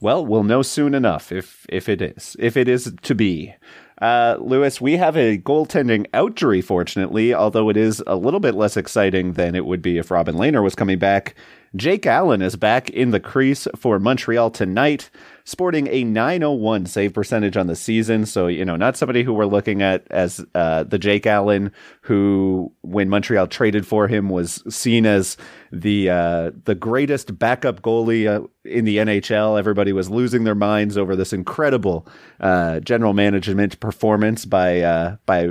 Well, 0.00 0.24
we'll 0.24 0.42
know 0.42 0.62
soon 0.62 0.94
enough 0.94 1.30
if 1.30 1.66
if 1.68 1.88
it 1.88 2.02
is 2.02 2.36
if 2.38 2.56
it 2.56 2.68
is 2.68 2.92
to 3.02 3.14
be. 3.14 3.54
Uh, 4.00 4.36
Lewis, 4.40 4.80
we 4.80 4.96
have 4.96 5.16
a 5.16 5.38
goaltending 5.38 6.08
outjury, 6.10 6.62
fortunately, 6.62 7.32
although 7.32 7.68
it 7.68 7.76
is 7.76 8.02
a 8.08 8.16
little 8.16 8.40
bit 8.40 8.56
less 8.56 8.76
exciting 8.76 9.34
than 9.34 9.54
it 9.54 9.64
would 9.64 9.80
be 9.80 9.98
if 9.98 10.10
Robin 10.10 10.34
Lehner 10.34 10.60
was 10.60 10.74
coming 10.74 10.98
back. 10.98 11.36
Jake 11.74 12.06
Allen 12.06 12.42
is 12.42 12.56
back 12.56 12.90
in 12.90 13.12
the 13.12 13.20
crease 13.20 13.66
for 13.76 13.98
Montreal 13.98 14.50
tonight, 14.50 15.08
sporting 15.44 15.86
a 15.88 16.04
901 16.04 16.84
save 16.84 17.14
percentage 17.14 17.56
on 17.56 17.66
the 17.66 17.74
season. 17.74 18.26
So, 18.26 18.46
you 18.46 18.64
know, 18.64 18.76
not 18.76 18.96
somebody 18.96 19.22
who 19.22 19.32
we're 19.32 19.46
looking 19.46 19.80
at 19.80 20.06
as 20.10 20.44
uh, 20.54 20.82
the 20.84 20.98
Jake 20.98 21.26
Allen 21.26 21.72
who, 22.02 22.70
when 22.82 23.08
Montreal 23.08 23.46
traded 23.46 23.86
for 23.86 24.06
him, 24.06 24.28
was 24.28 24.62
seen 24.68 25.06
as 25.06 25.38
the 25.70 26.10
uh, 26.10 26.50
the 26.64 26.74
greatest 26.74 27.38
backup 27.38 27.80
goalie 27.80 28.26
uh, 28.28 28.46
in 28.64 28.84
the 28.84 28.98
NHL. 28.98 29.58
Everybody 29.58 29.94
was 29.94 30.10
losing 30.10 30.44
their 30.44 30.54
minds 30.54 30.98
over 30.98 31.16
this 31.16 31.32
incredible 31.32 32.06
uh, 32.40 32.80
general 32.80 33.14
management 33.14 33.80
performance 33.80 34.44
by 34.44 34.80
uh, 34.80 35.16
by 35.24 35.48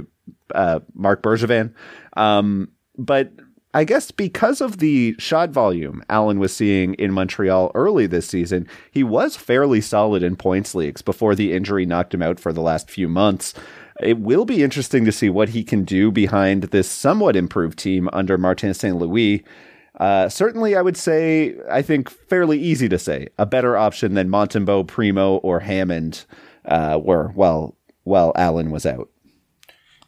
uh, 0.53 0.81
Marc 0.93 1.23
Bergevin. 1.23 1.73
Um, 2.15 2.69
but 2.97 3.31
I 3.73 3.85
guess 3.85 4.11
because 4.11 4.59
of 4.59 4.79
the 4.79 5.15
shot 5.17 5.49
volume 5.51 6.03
Allen 6.09 6.39
was 6.39 6.53
seeing 6.53 6.93
in 6.95 7.13
Montreal 7.13 7.71
early 7.73 8.05
this 8.05 8.27
season, 8.27 8.67
he 8.91 9.03
was 9.03 9.37
fairly 9.37 9.79
solid 9.79 10.23
in 10.23 10.35
points 10.35 10.75
leagues 10.75 11.01
before 11.01 11.35
the 11.35 11.53
injury 11.53 11.85
knocked 11.85 12.13
him 12.13 12.21
out 12.21 12.39
for 12.39 12.51
the 12.51 12.61
last 12.61 12.89
few 12.89 13.07
months. 13.07 13.53
It 14.01 14.19
will 14.19 14.45
be 14.45 14.63
interesting 14.63 15.05
to 15.05 15.11
see 15.11 15.29
what 15.29 15.49
he 15.49 15.63
can 15.63 15.85
do 15.85 16.11
behind 16.11 16.63
this 16.63 16.89
somewhat 16.89 17.35
improved 17.35 17.79
team 17.79 18.09
under 18.11 18.37
Martin 18.37 18.73
St. 18.73 18.97
Louis. 18.97 19.43
Uh, 19.99 20.27
certainly, 20.27 20.75
I 20.75 20.81
would 20.81 20.97
say, 20.97 21.55
I 21.69 21.81
think 21.81 22.09
fairly 22.09 22.59
easy 22.59 22.89
to 22.89 22.97
say, 22.97 23.27
a 23.37 23.45
better 23.45 23.77
option 23.77 24.15
than 24.15 24.29
Montembeault, 24.29 24.87
Primeau, 24.87 25.37
or 25.37 25.59
Hammond 25.59 26.25
uh, 26.65 26.99
were 27.01 27.29
while, 27.29 27.75
while 28.03 28.33
Allen 28.35 28.71
was 28.71 28.85
out. 28.85 29.09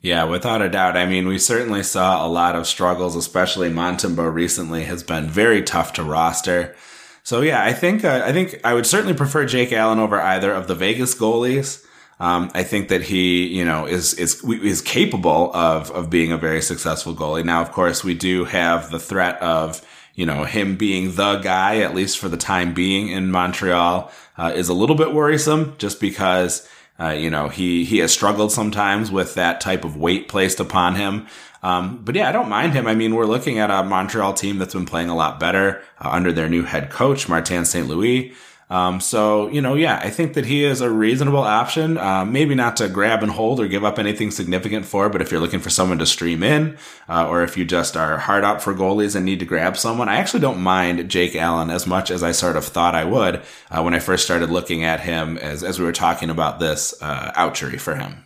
Yeah, 0.04 0.26
without 0.26 0.62
a 0.62 0.70
doubt. 0.70 0.98
I 0.98 1.06
mean, 1.06 1.30
we 1.30 1.40
certainly 1.40 1.82
saw 1.82 2.28
a 2.28 2.28
lot 2.28 2.58
of 2.58 2.68
struggles, 2.68 3.16
especially 3.16 3.70
Montembeault 3.70 4.34
recently 4.34 4.84
has 4.84 5.02
been 5.02 5.30
very 5.30 5.64
tough 5.64 5.94
to 5.94 6.04
roster. 6.04 6.76
So 7.24 7.40
yeah, 7.40 7.64
I 7.64 7.72
think 7.72 8.04
uh, 8.04 8.22
I 8.26 8.34
think 8.34 8.60
I 8.66 8.74
would 8.74 8.86
certainly 8.86 9.14
prefer 9.14 9.46
Jake 9.46 9.72
Allen 9.72 10.00
over 10.00 10.20
either 10.20 10.52
of 10.52 10.68
the 10.68 10.76
Vegas 10.76 11.16
goalies. 11.16 11.86
Um, 12.20 12.52
I 12.54 12.64
think 12.64 12.90
that 12.90 13.04
he, 13.04 13.48
you 13.48 13.64
know, 13.64 13.86
is 13.86 14.14
is 14.16 14.44
is 14.44 14.82
capable 14.82 15.56
of 15.56 15.90
of 15.92 16.10
being 16.10 16.34
a 16.34 16.38
very 16.38 16.62
successful 16.62 17.16
goalie. 17.16 17.46
Now, 17.46 17.62
of 17.62 17.72
course, 17.72 18.04
we 18.04 18.14
do 18.14 18.44
have 18.44 18.92
the 18.92 19.00
threat 19.00 19.42
of 19.42 19.82
you 20.16 20.26
know 20.26 20.44
him 20.44 20.76
being 20.76 21.16
the 21.16 21.38
guy, 21.38 21.80
at 21.80 21.96
least 21.96 22.20
for 22.20 22.28
the 22.28 22.36
time 22.36 22.74
being 22.74 23.08
in 23.08 23.32
Montreal, 23.32 24.12
uh, 24.38 24.52
is 24.54 24.68
a 24.68 24.74
little 24.74 24.98
bit 24.98 25.14
worrisome, 25.14 25.76
just 25.78 26.02
because 26.02 26.68
uh, 27.00 27.10
you 27.10 27.30
know, 27.30 27.50
he 27.50 27.86
he 27.86 28.00
has 28.00 28.12
struggled 28.12 28.52
sometimes 28.52 29.12
with 29.12 29.34
that 29.36 29.62
type 29.62 29.84
of 29.84 29.98
weight 29.98 30.28
placed 30.28 30.60
upon 30.60 30.96
him. 30.96 31.28
Um, 31.64 32.02
but 32.04 32.16
yeah, 32.16 32.30
I 32.30 32.32
don't 32.32 32.50
mind 32.50 32.74
him. 32.74 32.88
I 32.88 32.94
mean, 32.94 33.16
we're 33.16 33.26
looking 33.26 33.58
at 33.58 33.72
a 33.72 33.84
Montreal 33.84 34.34
team 34.34 34.60
that's 34.60 34.74
been 34.74 34.86
playing 34.86 35.10
a 35.10 35.16
lot 35.16 35.40
better 35.40 35.82
uh, 36.00 36.10
under 36.10 36.32
their 36.32 36.50
new 36.50 36.64
head 36.64 36.90
coach, 36.90 37.30
Martin 37.30 37.66
St. 37.66 37.88
Louis. 37.88 38.34
Um, 38.70 39.00
so, 39.00 39.50
you 39.50 39.62
know, 39.62 39.76
yeah, 39.76 40.00
I 40.02 40.10
think 40.10 40.34
that 40.34 40.46
he 40.46 40.64
is 40.64 40.82
a 40.82 40.90
reasonable 40.90 41.44
option. 41.44 41.98
Uh, 41.98 42.26
maybe 42.26 42.56
not 42.56 42.78
to 42.78 42.90
grab 42.90 43.22
and 43.22 43.32
hold 43.32 43.60
or 43.60 43.68
give 43.68 43.84
up 43.84 44.00
anything 44.00 44.32
significant 44.32 44.86
for, 44.86 45.10
but 45.10 45.22
if 45.22 45.32
you're 45.32 45.42
looking 45.42 45.60
for 45.60 45.70
someone 45.70 46.00
to 46.00 46.06
stream 46.06 46.44
in, 46.44 46.78
uh, 47.08 47.28
or 47.28 47.44
if 47.44 47.58
you 47.58 47.66
just 47.66 47.96
are 47.96 48.18
hard 48.18 48.44
up 48.44 48.62
for 48.62 48.74
goalies 48.74 49.16
and 49.16 49.26
need 49.26 49.40
to 49.40 49.46
grab 49.46 49.78
someone, 49.78 50.10
I 50.10 50.16
actually 50.16 50.42
don't 50.42 50.62
mind 50.62 51.10
Jake 51.10 51.36
Allen 51.36 51.70
as 51.70 51.86
much 51.86 52.10
as 52.10 52.24
I 52.24 52.32
sort 52.32 52.56
of 52.56 52.66
thought 52.66 52.96
I 52.96 53.04
would 53.04 53.42
uh, 53.70 53.82
when 53.82 53.94
I 53.94 54.00
first 54.00 54.26
started 54.26 54.50
looking 54.50 54.84
at 54.84 55.02
him 55.02 55.38
as, 55.38 55.64
as 55.64 55.80
we 55.80 55.86
were 55.86 55.92
talking 55.92 56.30
about 56.30 56.60
this 56.60 56.94
uh, 57.02 57.32
outjury 57.34 57.80
for 57.80 57.96
him. 57.96 58.26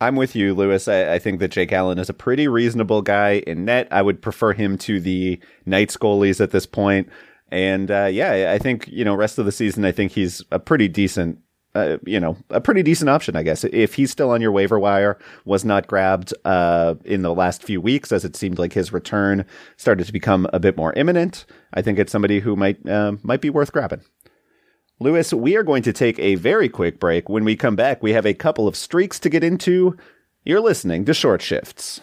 I'm 0.00 0.16
with 0.16 0.36
you, 0.36 0.52
Lewis. 0.52 0.88
I, 0.88 1.14
I, 1.14 1.18
think 1.18 1.40
that 1.40 1.50
Jake 1.50 1.72
Allen 1.72 1.98
is 1.98 2.10
a 2.10 2.14
pretty 2.14 2.48
reasonable 2.48 3.00
guy 3.00 3.42
in 3.46 3.64
net. 3.64 3.88
I 3.90 4.02
would 4.02 4.20
prefer 4.20 4.52
him 4.52 4.76
to 4.78 5.00
the 5.00 5.40
Knights 5.64 5.96
goalies 5.96 6.38
at 6.40 6.50
this 6.50 6.66
point. 6.66 7.08
And 7.50 7.90
uh, 7.90 8.08
yeah, 8.10 8.52
I 8.52 8.58
think 8.58 8.88
you 8.88 9.04
know 9.04 9.14
rest 9.14 9.38
of 9.38 9.46
the 9.46 9.52
season, 9.52 9.84
I 9.84 9.92
think 9.92 10.12
he's 10.12 10.42
a 10.50 10.58
pretty 10.58 10.88
decent. 10.88 11.38
Uh, 11.74 11.98
you 12.06 12.18
know, 12.18 12.38
a 12.48 12.58
pretty 12.58 12.82
decent 12.82 13.10
option, 13.10 13.36
I 13.36 13.42
guess. 13.42 13.62
If 13.64 13.94
he's 13.94 14.10
still 14.10 14.30
on 14.30 14.40
your 14.40 14.50
waiver 14.50 14.78
wire, 14.78 15.18
was 15.44 15.62
not 15.62 15.86
grabbed 15.86 16.32
uh, 16.46 16.94
in 17.04 17.20
the 17.20 17.34
last 17.34 17.62
few 17.62 17.82
weeks, 17.82 18.12
as 18.12 18.24
it 18.24 18.34
seemed 18.34 18.58
like 18.58 18.72
his 18.72 18.94
return 18.94 19.44
started 19.76 20.06
to 20.06 20.12
become 20.12 20.48
a 20.54 20.58
bit 20.58 20.78
more 20.78 20.94
imminent. 20.94 21.44
I 21.74 21.82
think 21.82 21.98
it's 21.98 22.10
somebody 22.10 22.40
who 22.40 22.56
might 22.56 22.88
uh, 22.88 23.16
might 23.22 23.42
be 23.42 23.50
worth 23.50 23.72
grabbing. 23.72 24.00
Lewis, 24.98 25.34
we 25.34 25.54
are 25.56 25.62
going 25.62 25.82
to 25.82 25.92
take 25.92 26.18
a 26.18 26.36
very 26.36 26.70
quick 26.70 26.98
break. 26.98 27.28
When 27.28 27.44
we 27.44 27.54
come 27.54 27.76
back, 27.76 28.02
we 28.02 28.14
have 28.14 28.24
a 28.24 28.32
couple 28.32 28.66
of 28.66 28.76
streaks 28.76 29.18
to 29.20 29.28
get 29.28 29.44
into. 29.44 29.98
You're 30.44 30.60
listening 30.60 31.04
to 31.04 31.12
Short 31.12 31.42
Shifts. 31.42 32.00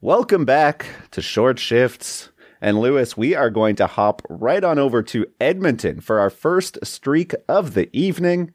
Welcome 0.00 0.44
back 0.44 0.86
to 1.10 1.20
Short 1.20 1.58
Shifts. 1.58 2.29
And 2.60 2.78
Lewis, 2.78 3.16
we 3.16 3.34
are 3.34 3.50
going 3.50 3.76
to 3.76 3.86
hop 3.86 4.22
right 4.28 4.62
on 4.62 4.78
over 4.78 5.02
to 5.04 5.26
Edmonton 5.40 6.00
for 6.00 6.18
our 6.20 6.30
first 6.30 6.78
streak 6.82 7.32
of 7.48 7.74
the 7.74 7.88
evening. 7.96 8.52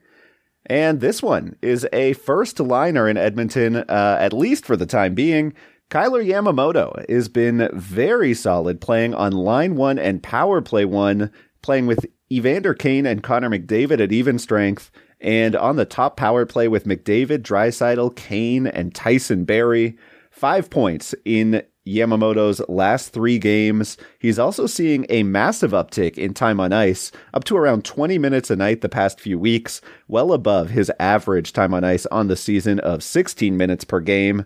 And 0.67 0.99
this 0.99 1.21
one 1.21 1.55
is 1.61 1.87
a 1.93 2.13
first 2.13 2.59
liner 2.59 3.07
in 3.07 3.17
Edmonton, 3.17 3.77
uh, 3.77 4.17
at 4.19 4.33
least 4.33 4.65
for 4.65 4.75
the 4.75 4.85
time 4.85 5.15
being. 5.15 5.53
Kailer 5.89 6.23
Yamamoto 6.23 7.07
has 7.09 7.29
been 7.29 7.69
very 7.73 8.33
solid 8.33 8.81
playing 8.81 9.13
on 9.13 9.31
line 9.31 9.75
one 9.75 9.99
and 9.99 10.23
power 10.23 10.61
play 10.61 10.85
one, 10.85 11.31
playing 11.61 11.85
with 11.85 12.05
Evander 12.31 12.73
Kane 12.73 13.05
and 13.05 13.21
Connor 13.21 13.49
McDavid 13.49 13.99
at 13.99 14.11
even 14.11 14.39
strength, 14.39 14.89
and 15.21 15.55
on 15.55 15.75
the 15.75 15.85
top 15.85 16.17
power 16.17 16.45
play 16.45 16.67
with 16.67 16.85
McDavid, 16.85 17.39
Draisaitl, 17.39 18.15
Kane, 18.15 18.65
and 18.65 18.93
Tyson 18.95 19.45
Barrie. 19.45 19.97
Five 20.31 20.69
points 20.69 21.13
in 21.23 21.63
Yamamoto's 21.85 22.61
last 22.67 23.09
three 23.09 23.37
games. 23.37 23.97
He's 24.19 24.39
also 24.39 24.65
seeing 24.65 25.05
a 25.09 25.23
massive 25.23 25.71
uptick 25.71 26.17
in 26.17 26.33
time 26.33 26.59
on 26.59 26.73
ice, 26.73 27.11
up 27.33 27.43
to 27.45 27.57
around 27.57 27.85
20 27.85 28.17
minutes 28.17 28.49
a 28.49 28.55
night 28.55 28.81
the 28.81 28.89
past 28.89 29.19
few 29.19 29.37
weeks, 29.37 29.81
well 30.07 30.33
above 30.33 30.71
his 30.71 30.91
average 30.99 31.53
time 31.53 31.73
on 31.73 31.83
ice 31.83 32.05
on 32.07 32.27
the 32.27 32.35
season 32.35 32.79
of 32.79 33.03
16 33.03 33.55
minutes 33.55 33.83
per 33.83 33.99
game. 33.99 34.45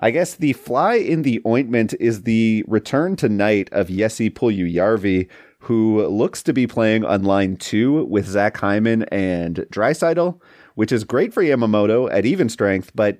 I 0.00 0.12
guess 0.12 0.36
the 0.36 0.52
fly 0.52 0.94
in 0.94 1.22
the 1.22 1.42
ointment 1.44 1.94
is 1.98 2.22
the 2.22 2.64
return 2.68 3.16
tonight 3.16 3.68
of 3.72 3.88
Jesse 3.88 4.30
Puljujarvi, 4.30 5.28
who 5.60 6.06
looks 6.06 6.42
to 6.44 6.52
be 6.52 6.68
playing 6.68 7.04
on 7.04 7.24
line 7.24 7.56
two 7.56 8.04
with 8.04 8.26
Zach 8.26 8.56
Hyman 8.56 9.02
and 9.04 9.56
Draisaitl, 9.72 10.40
which 10.76 10.92
is 10.92 11.02
great 11.02 11.34
for 11.34 11.42
Yamamoto 11.42 12.08
at 12.12 12.24
even 12.24 12.48
strength, 12.48 12.92
but 12.94 13.18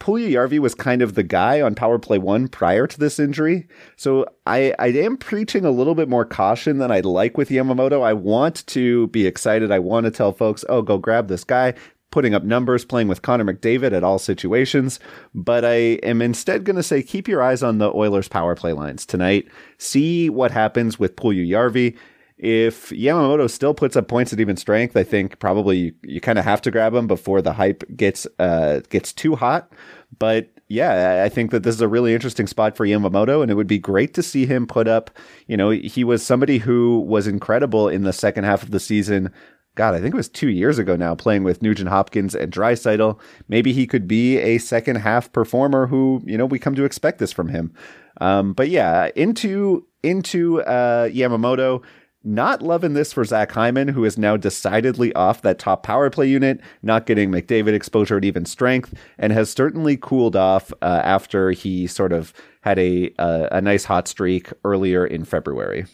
Puljujarvi 0.00 0.58
was 0.58 0.74
kind 0.74 1.02
of 1.02 1.14
the 1.14 1.22
guy 1.22 1.60
on 1.60 1.74
Power 1.74 1.98
Play 1.98 2.18
One 2.18 2.48
prior 2.48 2.86
to 2.86 2.98
this 2.98 3.18
injury, 3.18 3.68
so 3.96 4.26
I, 4.46 4.74
I 4.78 4.88
am 4.88 5.18
preaching 5.18 5.64
a 5.64 5.70
little 5.70 5.94
bit 5.94 6.08
more 6.08 6.24
caution 6.24 6.78
than 6.78 6.90
I'd 6.90 7.04
like 7.04 7.36
with 7.36 7.50
Yamamoto. 7.50 8.02
I 8.02 8.14
want 8.14 8.66
to 8.68 9.08
be 9.08 9.26
excited. 9.26 9.70
I 9.70 9.78
want 9.78 10.04
to 10.04 10.10
tell 10.10 10.32
folks, 10.32 10.64
oh, 10.70 10.80
go 10.80 10.96
grab 10.96 11.28
this 11.28 11.44
guy, 11.44 11.74
putting 12.10 12.34
up 12.34 12.42
numbers, 12.42 12.84
playing 12.84 13.08
with 13.08 13.20
Connor 13.20 13.44
McDavid 13.44 13.92
at 13.92 14.02
all 14.02 14.18
situations. 14.18 15.00
But 15.34 15.66
I 15.66 15.74
am 16.02 16.22
instead 16.22 16.64
going 16.64 16.76
to 16.76 16.82
say 16.82 17.02
keep 17.02 17.28
your 17.28 17.42
eyes 17.42 17.62
on 17.62 17.76
the 17.76 17.92
Oilers 17.92 18.26
power 18.26 18.54
play 18.56 18.72
lines 18.72 19.04
tonight. 19.04 19.48
See 19.76 20.30
what 20.30 20.50
happens 20.50 20.98
with 20.98 21.14
Puljujarvi 21.16 21.96
if 22.42 22.88
Yamamoto 22.88 23.50
still 23.50 23.74
puts 23.74 23.96
up 23.96 24.08
points 24.08 24.32
at 24.32 24.40
even 24.40 24.56
strength, 24.56 24.96
I 24.96 25.04
think 25.04 25.38
probably 25.40 25.76
you, 25.76 25.94
you 26.02 26.20
kind 26.22 26.38
of 26.38 26.44
have 26.46 26.62
to 26.62 26.70
grab 26.70 26.94
him 26.94 27.06
before 27.06 27.42
the 27.42 27.52
hype 27.52 27.84
gets 27.94 28.26
uh, 28.38 28.80
gets 28.88 29.12
too 29.12 29.36
hot. 29.36 29.70
But 30.18 30.48
yeah, 30.68 31.22
I 31.22 31.28
think 31.28 31.50
that 31.50 31.64
this 31.64 31.74
is 31.74 31.82
a 31.82 31.88
really 31.88 32.14
interesting 32.14 32.46
spot 32.46 32.78
for 32.78 32.86
Yamamoto, 32.86 33.42
and 33.42 33.50
it 33.50 33.56
would 33.56 33.66
be 33.66 33.78
great 33.78 34.14
to 34.14 34.22
see 34.22 34.46
him 34.46 34.66
put 34.66 34.88
up. 34.88 35.10
You 35.48 35.58
know, 35.58 35.68
he 35.68 36.02
was 36.02 36.24
somebody 36.24 36.58
who 36.58 37.00
was 37.00 37.26
incredible 37.26 37.90
in 37.90 38.04
the 38.04 38.12
second 38.12 38.44
half 38.44 38.62
of 38.62 38.70
the 38.70 38.80
season. 38.80 39.30
God, 39.74 39.94
I 39.94 40.00
think 40.00 40.14
it 40.14 40.16
was 40.16 40.28
two 40.28 40.48
years 40.48 40.78
ago 40.78 40.96
now, 40.96 41.14
playing 41.14 41.44
with 41.44 41.60
Nugent 41.60 41.90
Hopkins 41.90 42.34
and 42.34 42.50
Draisaitl. 42.50 43.20
Maybe 43.48 43.74
he 43.74 43.86
could 43.86 44.08
be 44.08 44.38
a 44.38 44.56
second 44.56 44.96
half 44.96 45.30
performer 45.30 45.88
who, 45.88 46.22
you 46.24 46.38
know, 46.38 46.46
we 46.46 46.58
come 46.58 46.74
to 46.74 46.84
expect 46.84 47.18
this 47.18 47.32
from 47.32 47.48
him. 47.48 47.74
Um, 48.18 48.54
but 48.54 48.70
yeah, 48.70 49.10
into 49.14 49.86
into 50.02 50.62
uh, 50.62 51.08
Yamamoto 51.08 51.82
Not 52.22 52.60
loving 52.60 52.92
this 52.92 53.14
for 53.14 53.24
Zach 53.24 53.52
Hyman, 53.52 53.88
who 53.88 54.04
is 54.04 54.18
now 54.18 54.36
decidedly 54.36 55.12
off 55.14 55.40
that 55.40 55.58
top 55.58 55.82
power 55.82 56.10
play 56.10 56.28
unit, 56.28 56.60
not 56.82 57.06
getting 57.06 57.30
McDavid 57.30 57.72
exposure 57.72 58.18
at 58.18 58.24
even 58.26 58.44
strength, 58.44 58.92
and 59.18 59.32
has 59.32 59.50
certainly 59.50 59.96
cooled 59.96 60.36
off 60.36 60.70
uh, 60.82 61.00
after 61.02 61.50
he 61.52 61.86
sort 61.86 62.12
of 62.12 62.34
had 62.60 62.78
a, 62.78 63.10
uh, 63.18 63.48
a 63.52 63.62
nice 63.62 63.84
hot 63.84 64.06
streak 64.06 64.52
earlier 64.64 65.06
in 65.06 65.24
February. 65.24 65.86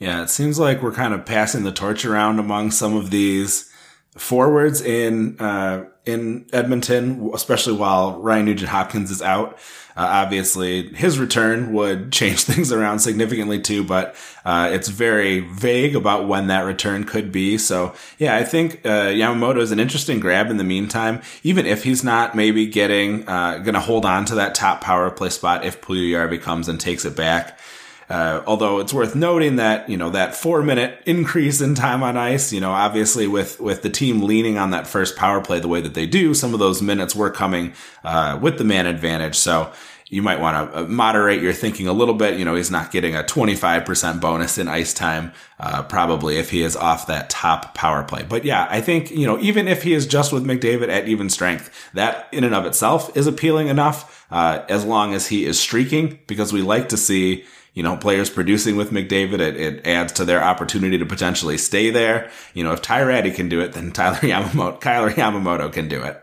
Yeah, 0.00 0.24
it 0.24 0.30
seems 0.30 0.58
like 0.58 0.82
we're 0.82 0.92
kind 0.92 1.14
of 1.14 1.24
passing 1.24 1.62
the 1.62 1.70
torch 1.70 2.04
around 2.04 2.40
among 2.40 2.72
some 2.72 2.96
of 2.96 3.10
these 3.10 3.72
forwards 4.16 4.80
in 4.80 5.40
uh, 5.40 5.86
in 6.04 6.46
Edmonton, 6.52 7.30
especially 7.34 7.74
while 7.74 8.20
Ryan 8.20 8.46
Nugent 8.46 8.70
Hopkins 8.70 9.10
is 9.10 9.22
out. 9.22 9.58
Uh, 9.96 10.06
obviously, 10.10 10.92
his 10.92 11.18
return 11.18 11.72
would 11.72 12.12
change 12.12 12.42
things 12.42 12.72
around 12.72 12.98
significantly 12.98 13.60
too, 13.60 13.84
but 13.84 14.14
uh, 14.44 14.68
it's 14.72 14.88
very 14.88 15.40
vague 15.40 15.94
about 15.94 16.26
when 16.26 16.48
that 16.48 16.62
return 16.62 17.04
could 17.04 17.30
be. 17.30 17.56
So, 17.58 17.94
yeah, 18.18 18.36
I 18.36 18.44
think 18.44 18.84
uh, 18.84 19.06
Yamamoto 19.06 19.58
is 19.58 19.70
an 19.70 19.80
interesting 19.80 20.20
grab 20.20 20.50
in 20.50 20.56
the 20.56 20.64
meantime, 20.64 21.22
even 21.42 21.64
if 21.64 21.84
he's 21.84 22.02
not 22.02 22.34
maybe 22.34 22.66
getting 22.66 23.28
uh, 23.28 23.58
going 23.58 23.74
to 23.74 23.80
hold 23.80 24.04
on 24.04 24.24
to 24.26 24.34
that 24.36 24.54
top 24.54 24.80
power 24.80 25.10
play 25.10 25.30
spot 25.30 25.64
if 25.64 25.80
Puljujarvi 25.80 26.40
comes 26.42 26.68
and 26.68 26.80
takes 26.80 27.04
it 27.04 27.16
back. 27.16 27.58
Uh, 28.08 28.42
although 28.46 28.80
it's 28.80 28.92
worth 28.92 29.14
noting 29.14 29.56
that 29.56 29.88
you 29.88 29.96
know 29.96 30.10
that 30.10 30.34
four 30.34 30.62
minute 30.62 31.00
increase 31.06 31.60
in 31.60 31.74
time 31.74 32.02
on 32.02 32.16
ice, 32.16 32.52
you 32.52 32.60
know, 32.60 32.72
obviously 32.72 33.26
with 33.26 33.60
with 33.60 33.82
the 33.82 33.90
team 33.90 34.20
leaning 34.20 34.58
on 34.58 34.70
that 34.70 34.86
first 34.86 35.16
power 35.16 35.40
play 35.40 35.60
the 35.60 35.68
way 35.68 35.80
that 35.80 35.94
they 35.94 36.06
do, 36.06 36.34
some 36.34 36.52
of 36.52 36.60
those 36.60 36.82
minutes 36.82 37.14
were 37.14 37.30
coming 37.30 37.72
uh, 38.04 38.38
with 38.40 38.58
the 38.58 38.64
man 38.64 38.86
advantage. 38.86 39.36
So 39.36 39.72
you 40.14 40.22
might 40.22 40.38
want 40.38 40.72
to 40.72 40.78
uh, 40.80 40.86
moderate 40.86 41.42
your 41.42 41.52
thinking 41.52 41.88
a 41.88 41.92
little 41.92 42.14
bit. 42.14 42.38
You 42.38 42.44
know, 42.44 42.54
he's 42.54 42.70
not 42.70 42.92
getting 42.92 43.16
a 43.16 43.22
25% 43.22 44.20
bonus 44.20 44.58
in 44.58 44.68
ice 44.68 44.92
time, 44.92 45.32
uh, 45.58 45.82
probably 45.82 46.36
if 46.36 46.50
he 46.50 46.62
is 46.62 46.76
off 46.76 47.06
that 47.06 47.30
top 47.30 47.74
power 47.74 48.04
play. 48.04 48.22
But 48.22 48.44
yeah, 48.44 48.66
I 48.70 48.80
think, 48.80 49.10
you 49.10 49.26
know, 49.26 49.38
even 49.40 49.66
if 49.66 49.82
he 49.82 49.94
is 49.94 50.06
just 50.06 50.32
with 50.32 50.44
McDavid 50.44 50.88
at 50.88 51.08
even 51.08 51.30
strength, 51.30 51.90
that 51.94 52.28
in 52.32 52.44
and 52.44 52.54
of 52.54 52.66
itself 52.66 53.16
is 53.16 53.26
appealing 53.26 53.68
enough, 53.68 54.26
uh, 54.30 54.64
as 54.68 54.84
long 54.84 55.14
as 55.14 55.28
he 55.28 55.46
is 55.46 55.58
streaking, 55.58 56.18
because 56.26 56.52
we 56.52 56.60
like 56.62 56.90
to 56.90 56.96
see, 56.96 57.44
you 57.74 57.82
know, 57.82 57.96
players 57.96 58.30
producing 58.30 58.76
with 58.76 58.90
McDavid, 58.90 59.40
it, 59.40 59.56
it, 59.56 59.86
adds 59.86 60.12
to 60.14 60.24
their 60.24 60.42
opportunity 60.42 60.96
to 60.96 61.04
potentially 61.04 61.58
stay 61.58 61.90
there. 61.90 62.30
You 62.54 62.64
know, 62.64 62.72
if 62.72 62.80
Ty 62.80 63.30
can 63.30 63.48
do 63.48 63.60
it, 63.60 63.72
then 63.72 63.90
Tyler 63.90 64.16
Yamamoto, 64.22 64.80
Kailer 64.80 65.10
Yamamoto 65.10 65.72
can 65.72 65.88
do 65.88 66.02
it. 66.02 66.22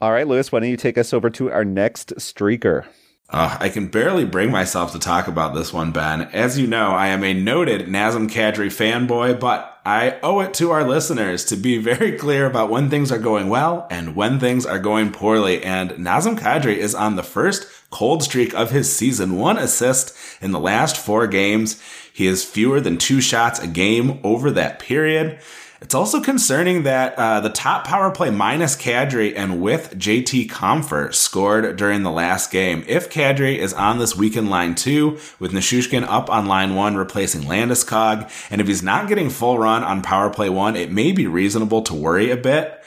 All 0.00 0.10
right, 0.10 0.26
Lewis, 0.26 0.50
why 0.50 0.60
don't 0.60 0.70
you 0.70 0.76
take 0.76 0.98
us 0.98 1.12
over 1.12 1.30
to 1.30 1.52
our 1.52 1.64
next 1.64 2.14
streaker? 2.16 2.86
Uh, 3.28 3.56
I 3.58 3.70
can 3.70 3.88
barely 3.88 4.24
bring 4.24 4.50
myself 4.50 4.92
to 4.92 4.98
talk 4.98 5.26
about 5.26 5.54
this 5.54 5.72
one, 5.72 5.90
Ben. 5.90 6.22
As 6.22 6.58
you 6.58 6.66
know, 6.66 6.90
I 6.90 7.08
am 7.08 7.24
a 7.24 7.34
noted 7.34 7.88
Nazem 7.88 8.30
Kadri 8.30 8.68
fanboy, 8.68 9.40
but 9.40 9.80
I 9.84 10.18
owe 10.22 10.40
it 10.40 10.54
to 10.54 10.70
our 10.70 10.86
listeners 10.86 11.44
to 11.46 11.56
be 11.56 11.78
very 11.78 12.12
clear 12.12 12.46
about 12.46 12.70
when 12.70 12.88
things 12.88 13.10
are 13.10 13.18
going 13.18 13.48
well 13.48 13.86
and 13.90 14.14
when 14.14 14.38
things 14.38 14.64
are 14.64 14.78
going 14.78 15.10
poorly. 15.12 15.62
And 15.64 15.90
Nazem 15.92 16.38
Kadri 16.38 16.76
is 16.76 16.94
on 16.94 17.16
the 17.16 17.24
first 17.24 17.64
cold 17.90 18.22
streak 18.22 18.54
of 18.54 18.70
his 18.70 18.94
season, 18.94 19.36
one 19.38 19.58
assist 19.58 20.16
in 20.40 20.52
the 20.52 20.60
last 20.60 20.96
four 20.96 21.26
games. 21.26 21.80
He 22.12 22.26
has 22.26 22.44
fewer 22.44 22.80
than 22.80 22.98
two 22.98 23.20
shots 23.20 23.60
a 23.60 23.66
game 23.66 24.20
over 24.22 24.50
that 24.50 24.78
period. 24.78 25.38
It's 25.82 25.94
also 25.94 26.22
concerning 26.22 26.84
that 26.84 27.14
uh, 27.18 27.40
the 27.40 27.50
top 27.50 27.86
power 27.86 28.10
play 28.10 28.30
minus 28.30 28.74
Kadri 28.76 29.34
and 29.36 29.60
with 29.60 29.98
JT 29.98 30.48
Compher 30.48 31.14
scored 31.14 31.76
during 31.76 32.02
the 32.02 32.10
last 32.10 32.50
game. 32.50 32.82
If 32.88 33.10
Kadri 33.10 33.58
is 33.58 33.74
on 33.74 33.98
this 33.98 34.16
weekend 34.16 34.48
line 34.48 34.74
two, 34.74 35.18
with 35.38 35.52
Nichushkin 35.52 36.02
up 36.04 36.30
on 36.30 36.46
line 36.46 36.74
one 36.74 36.96
replacing 36.96 37.42
Landeskog, 37.42 38.30
and 38.50 38.62
if 38.62 38.66
he's 38.66 38.82
not 38.82 39.06
getting 39.06 39.28
full 39.28 39.58
run 39.58 39.84
on 39.84 40.00
power 40.00 40.30
play 40.30 40.48
one, 40.48 40.76
it 40.76 40.90
may 40.90 41.12
be 41.12 41.26
reasonable 41.26 41.82
to 41.82 41.94
worry 41.94 42.30
a 42.30 42.36
bit. 42.38 42.82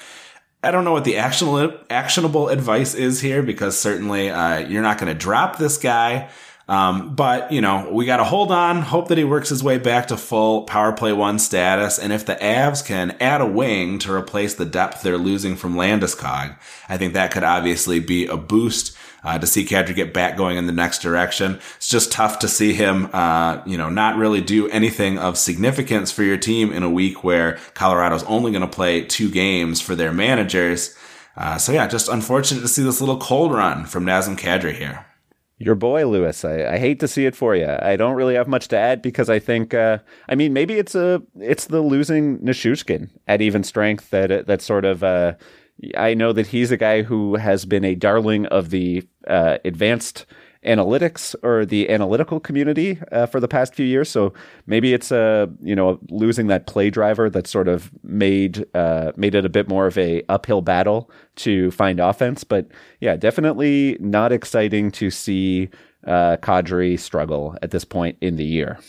I 0.62 0.72
don't 0.72 0.84
know 0.84 0.92
what 0.92 1.06
the 1.06 1.18
actionable 1.18 1.74
actionable 1.90 2.50
advice 2.50 2.94
is 2.94 3.22
here 3.22 3.42
because 3.42 3.80
certainly 3.80 4.30
uh, 4.30 4.58
you're 4.60 4.82
not 4.82 4.98
going 4.98 5.12
to 5.12 5.18
drop 5.18 5.58
this 5.58 5.78
guy. 5.78 6.30
Um, 6.70 7.16
but 7.16 7.52
you 7.52 7.62
know, 7.62 7.90
we 7.92 8.06
got 8.06 8.18
to 8.18 8.24
hold 8.24 8.52
on, 8.52 8.84
hope 8.84 9.08
that 9.08 9.18
he 9.18 9.24
works 9.24 9.50
his 9.50 9.64
way 9.64 9.80
back 9.80 10.08
to 10.10 10.18
full 10.18 10.62
power 10.64 10.94
play 10.94 11.12
one 11.12 11.40
status. 11.40 11.98
And 11.98 12.14
if 12.14 12.28
the 12.28 12.36
Avs 12.36 12.86
can 12.86 13.18
add 13.20 13.42
a 13.42 13.48
wing 13.48 13.98
to 14.00 14.14
replace 14.14 14.54
the 14.54 14.68
depth 14.68 15.02
they're 15.02 15.18
losing 15.18 15.56
from 15.56 15.74
Landeskog, 15.74 16.56
I 16.88 16.98
think 16.98 17.14
that 17.14 17.32
could 17.32 17.44
obviously 17.44 18.00
be 18.00 18.28
a 18.28 18.38
boost. 18.38 18.96
Uh, 19.22 19.38
to 19.38 19.46
see 19.46 19.66
Kadri 19.66 19.94
get 19.94 20.14
back 20.14 20.38
going 20.38 20.56
in 20.56 20.66
the 20.66 20.72
next 20.72 21.02
direction. 21.02 21.60
It's 21.76 21.90
just 21.90 22.10
tough 22.10 22.40
to 22.40 22.48
see 22.48 22.72
him, 22.72 23.10
uh, 23.12 23.62
you 23.66 23.78
know, 23.78 23.90
not 23.90 24.16
really 24.16 24.40
do 24.40 24.70
anything 24.70 25.18
of 25.18 25.38
significance 25.38 26.10
for 26.10 26.24
your 26.24 26.38
team 26.38 26.72
in 26.72 26.84
a 26.84 26.90
week 26.90 27.22
where 27.22 27.60
Colorado's 27.74 28.24
only 28.24 28.52
going 28.52 28.62
to 28.62 28.68
play 28.68 29.04
two 29.04 29.30
games 29.30 29.82
for 29.82 29.94
their 29.94 30.14
managers. 30.14 30.96
Uh, 31.36 31.58
so 31.58 31.74
yeah, 31.74 31.86
just 31.86 32.08
unfortunate 32.08 32.62
to 32.62 32.70
see 32.70 32.82
this 32.82 33.02
little 33.02 33.18
cold 33.18 33.52
run 33.52 33.86
from 33.86 34.06
Nazem 34.06 34.40
Kadri 34.40 34.74
here. 34.74 35.06
Your 35.62 35.76
boy, 35.76 36.08
Lewis. 36.08 36.46
I, 36.46 36.64
I, 36.64 36.78
hate 36.78 37.02
to 37.02 37.08
see 37.08 37.26
it 37.26 37.36
for 37.36 37.54
you. 37.54 37.68
I 37.68 37.98
don't 37.98 38.16
really 38.16 38.36
have 38.36 38.48
much 38.48 38.70
to 38.70 38.78
add 38.78 39.02
because 39.02 39.30
I 39.30 39.40
think, 39.40 39.74
uh, 39.74 39.98
I 40.30 40.36
mean, 40.36 40.54
maybe 40.54 40.76
it's 40.76 40.96
a 40.96 41.22
it's 41.38 41.66
the 41.66 41.82
losing 41.82 42.40
Nichushkin 42.40 43.10
at 43.28 43.42
even 43.42 43.64
strength 43.64 44.10
that 44.12 44.48
that 44.48 44.62
sort 44.62 44.86
of. 44.86 45.04
Uh, 45.04 45.34
I 45.96 46.14
know 46.14 46.34
that 46.34 46.48
he's 46.48 46.72
a 46.72 46.78
guy 46.78 47.04
who 47.04 47.36
has 47.36 47.66
been 47.66 47.86
a 47.86 47.96
darling 47.96 48.46
of 48.48 48.70
the 48.70 49.08
uh, 49.28 49.60
advanced 49.64 50.26
analytics 50.66 51.36
or 51.42 51.66
the 51.66 51.90
analytical 51.90 52.40
community 52.40 53.00
uh, 53.12 53.26
for 53.26 53.40
the 53.40 53.48
past 53.48 53.74
few 53.74 53.86
years. 53.86 54.10
So 54.10 54.34
maybe 54.66 54.94
it's 54.94 55.12
a 55.12 55.20
uh, 55.20 55.48
you 55.62 55.76
know 55.76 56.00
losing 56.10 56.48
that 56.48 56.68
play 56.68 56.90
driver 56.90 57.30
that 57.30 57.48
sort 57.48 57.68
of 57.68 57.92
made 58.04 58.66
uh, 58.74 59.12
made 59.16 59.36
it 59.36 59.46
a 59.46 59.50
bit 59.50 59.70
more 59.70 59.88
of 59.88 59.98
a 59.98 60.24
uphill 60.30 60.62
battle 60.62 61.10
to 61.38 61.72
find 61.72 62.00
offense. 62.00 62.44
But 62.44 62.68
yeah, 63.00 63.16
definitely 63.16 63.98
not 64.00 64.32
exciting 64.32 64.92
to 64.92 65.10
see 65.10 65.70
uh, 66.06 66.38
Kadri 66.38 67.00
struggle 67.00 67.56
at 67.62 67.72
this 67.72 67.86
point 67.86 68.18
in 68.22 68.36
the 68.36 68.46
year. 68.46 68.80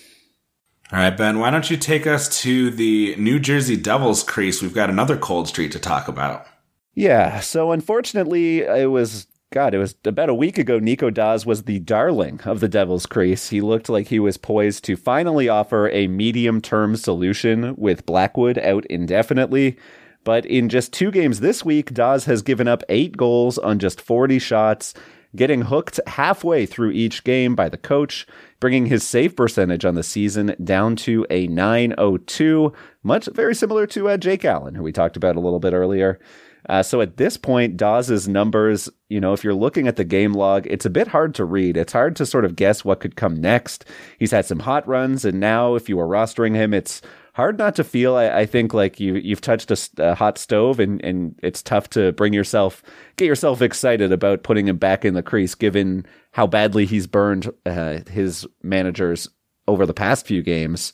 All 0.93 0.99
right, 0.99 1.17
Ben, 1.17 1.39
why 1.39 1.51
don't 1.51 1.71
you 1.71 1.77
take 1.77 2.05
us 2.09 2.41
to 2.43 2.71
the 2.71 3.15
New 3.17 3.39
Jersey 3.39 3.77
Devils 3.77 4.25
crease? 4.25 4.61
We've 4.61 4.75
got 4.75 4.91
another 4.91 5.17
cold 5.17 5.47
streak 5.47 5.71
to 5.71 5.79
talk 5.79 6.09
about. 6.09 6.47
Yeah, 6.95 7.39
so 7.39 7.71
unfortunately, 7.71 8.63
it 8.63 8.91
was 8.91 9.29
God, 9.53 9.75
it 9.75 9.79
was 9.79 9.97
about 10.05 10.29
a 10.29 10.35
week 10.35 10.59
ago. 10.59 10.79
Nico 10.79 11.11
Daws 11.11 11.45
was 11.45 11.65
the 11.65 11.81
darling 11.81 12.41
of 12.45 12.61
the 12.61 12.69
Devil's 12.69 13.05
Crease. 13.05 13.49
He 13.49 13.61
looked 13.61 13.89
like 13.89 14.07
he 14.07 14.21
was 14.21 14.37
poised 14.37 14.85
to 14.85 14.95
finally 14.95 15.49
offer 15.49 15.89
a 15.89 16.07
medium 16.07 16.61
term 16.61 16.95
solution 16.95 17.75
with 17.77 18.07
Blackwood 18.07 18.59
out 18.59 18.87
indefinitely. 18.87 19.77
But 20.23 20.47
in 20.47 20.69
just 20.69 20.93
two 20.93 21.11
games 21.11 21.41
this 21.41 21.65
week, 21.65 21.93
Daws 21.93 22.27
has 22.27 22.43
given 22.43 22.69
up 22.69 22.85
eight 22.89 23.17
goals 23.17 23.59
on 23.59 23.81
just 23.81 24.01
40 24.01 24.39
shots, 24.39 24.95
getting 25.35 25.63
hooked 25.63 25.99
halfway 26.07 26.65
through 26.65 26.93
each 26.93 27.25
game 27.25 27.57
by 27.57 27.69
the 27.69 27.77
coach, 27.77 28.29
bringing 28.61 28.87
his 28.87 29.03
save 29.03 29.35
percentage 29.35 29.85
on 29.85 29.97
the 29.97 30.05
season 30.05 30.55
down 30.63 30.95
to 30.95 31.27
a 31.29 31.49
902, 31.49 32.73
much 33.03 33.27
very 33.35 33.57
similar 33.57 33.89
to 33.89 34.11
uh, 34.11 34.17
Jake 34.17 34.45
Allen, 34.45 34.77
who 34.77 34.85
we 34.85 34.93
talked 34.93 35.17
about 35.17 35.35
a 35.35 35.41
little 35.41 35.59
bit 35.59 35.73
earlier. 35.73 36.21
Uh, 36.69 36.83
so 36.83 37.01
at 37.01 37.17
this 37.17 37.37
point, 37.37 37.77
Daws's 37.77 38.29
numbers, 38.29 38.89
you 39.09 39.21
know, 39.21 39.33
if 39.33 39.43
you're 39.43 39.55
looking 39.55 39.89
at 39.89 39.97
the 39.97 40.05
game 40.05 40.33
log, 40.33 40.67
it's 40.67 40.87
a 40.87 40.91
bit 40.91 41.09
hard 41.09 41.35
to 41.37 41.45
read. 41.45 41.77
It's 41.77 41.93
hard 41.93 42.17
to 42.17 42.27
sort 42.27 42.45
of 42.45 42.57
guess 42.57 42.85
what 42.85 43.01
could 43.01 43.17
come 43.17 43.35
next. 43.35 43.85
He's 44.19 44.31
had 44.31 44.47
some 44.47 44.61
hot 44.61 44.87
runs, 44.87 45.25
and 45.25 45.41
now 45.41 45.75
if 45.75 45.89
you 45.89 45.99
are 45.99 46.07
rostering 46.07 46.55
him, 46.55 46.75
it's 46.75 47.03
hard 47.35 47.59
not 47.59 47.75
to 47.77 47.85
feel. 47.85 48.17
I, 48.17 48.41
I 48.41 48.47
think 48.47 48.75
like 48.75 49.01
you 49.01 49.15
you've 49.15 49.41
touched 49.41 49.71
a, 49.71 50.11
a, 50.11 50.15
hot 50.15 50.39
stove, 50.39 50.81
and 50.81 51.03
and 51.03 51.39
it's 51.43 51.63
tough 51.63 51.89
to 51.91 52.13
bring 52.13 52.33
yourself 52.33 52.83
get 53.17 53.27
yourself 53.27 53.63
excited 53.63 54.13
about 54.13 54.43
putting 54.43 54.69
him 54.69 54.77
back 54.77 55.05
in 55.05 55.15
the 55.15 55.23
crease, 55.23 55.55
given 55.55 56.07
how 56.33 56.47
badly 56.47 56.87
he's 56.87 57.07
burned 57.07 57.51
uh, 57.67 58.01
his 58.11 58.47
managers 58.63 59.29
over 59.67 59.87
the 59.87 59.95
past 59.95 60.27
few 60.27 60.43
games. 60.43 60.93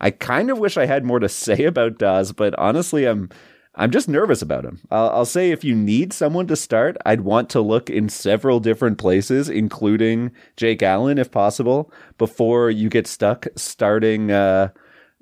I 0.00 0.10
kind 0.10 0.50
of 0.50 0.58
wish 0.58 0.76
I 0.76 0.86
had 0.86 1.04
more 1.04 1.18
to 1.18 1.28
say 1.28 1.64
about 1.64 1.98
Daws, 1.98 2.32
but 2.32 2.54
honestly, 2.58 3.06
I'm 3.06 3.30
I'm 3.78 3.92
just 3.92 4.08
nervous 4.08 4.42
about 4.42 4.64
him. 4.64 4.80
I'll, 4.90 5.10
I'll, 5.10 5.24
say 5.24 5.52
if 5.52 5.62
you 5.62 5.74
need 5.74 6.12
someone 6.12 6.48
to 6.48 6.56
start, 6.56 6.96
I'd 7.06 7.20
want 7.20 7.48
to 7.50 7.60
look 7.60 7.88
in 7.88 8.08
several 8.08 8.58
different 8.58 8.98
places, 8.98 9.48
including 9.48 10.32
Jake 10.56 10.82
Allen, 10.82 11.16
if 11.16 11.30
possible, 11.30 11.92
before 12.18 12.70
you 12.70 12.88
get 12.88 13.06
stuck 13.06 13.46
starting 13.54 14.32
uh, 14.32 14.70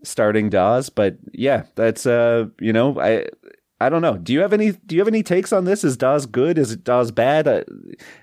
starting 0.02 0.48
Daws. 0.48 0.88
But 0.88 1.18
yeah, 1.32 1.64
that's 1.74 2.06
uh, 2.06 2.46
you 2.58 2.72
know, 2.72 2.98
I 2.98 3.26
I 3.78 3.90
don't 3.90 4.02
know. 4.02 4.16
Do 4.16 4.32
you 4.32 4.40
have 4.40 4.54
any 4.54 4.72
Do 4.72 4.94
you 4.96 5.02
have 5.02 5.08
any 5.08 5.22
takes 5.22 5.52
on 5.52 5.66
this? 5.66 5.84
Is 5.84 5.98
Daws 5.98 6.24
good? 6.24 6.56
Is 6.56 6.76
Daws 6.78 7.10
bad? 7.10 7.46
Uh, 7.46 7.64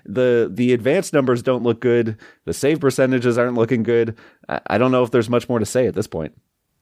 the 0.04 0.50
the 0.52 0.72
advanced 0.72 1.12
numbers 1.12 1.44
don't 1.44 1.62
look 1.62 1.80
good. 1.80 2.18
The 2.44 2.52
save 2.52 2.80
percentages 2.80 3.38
aren't 3.38 3.54
looking 3.54 3.84
good. 3.84 4.18
I, 4.48 4.60
I 4.66 4.78
don't 4.78 4.90
know 4.90 5.04
if 5.04 5.12
there's 5.12 5.30
much 5.30 5.48
more 5.48 5.60
to 5.60 5.66
say 5.66 5.86
at 5.86 5.94
this 5.94 6.08
point. 6.08 6.34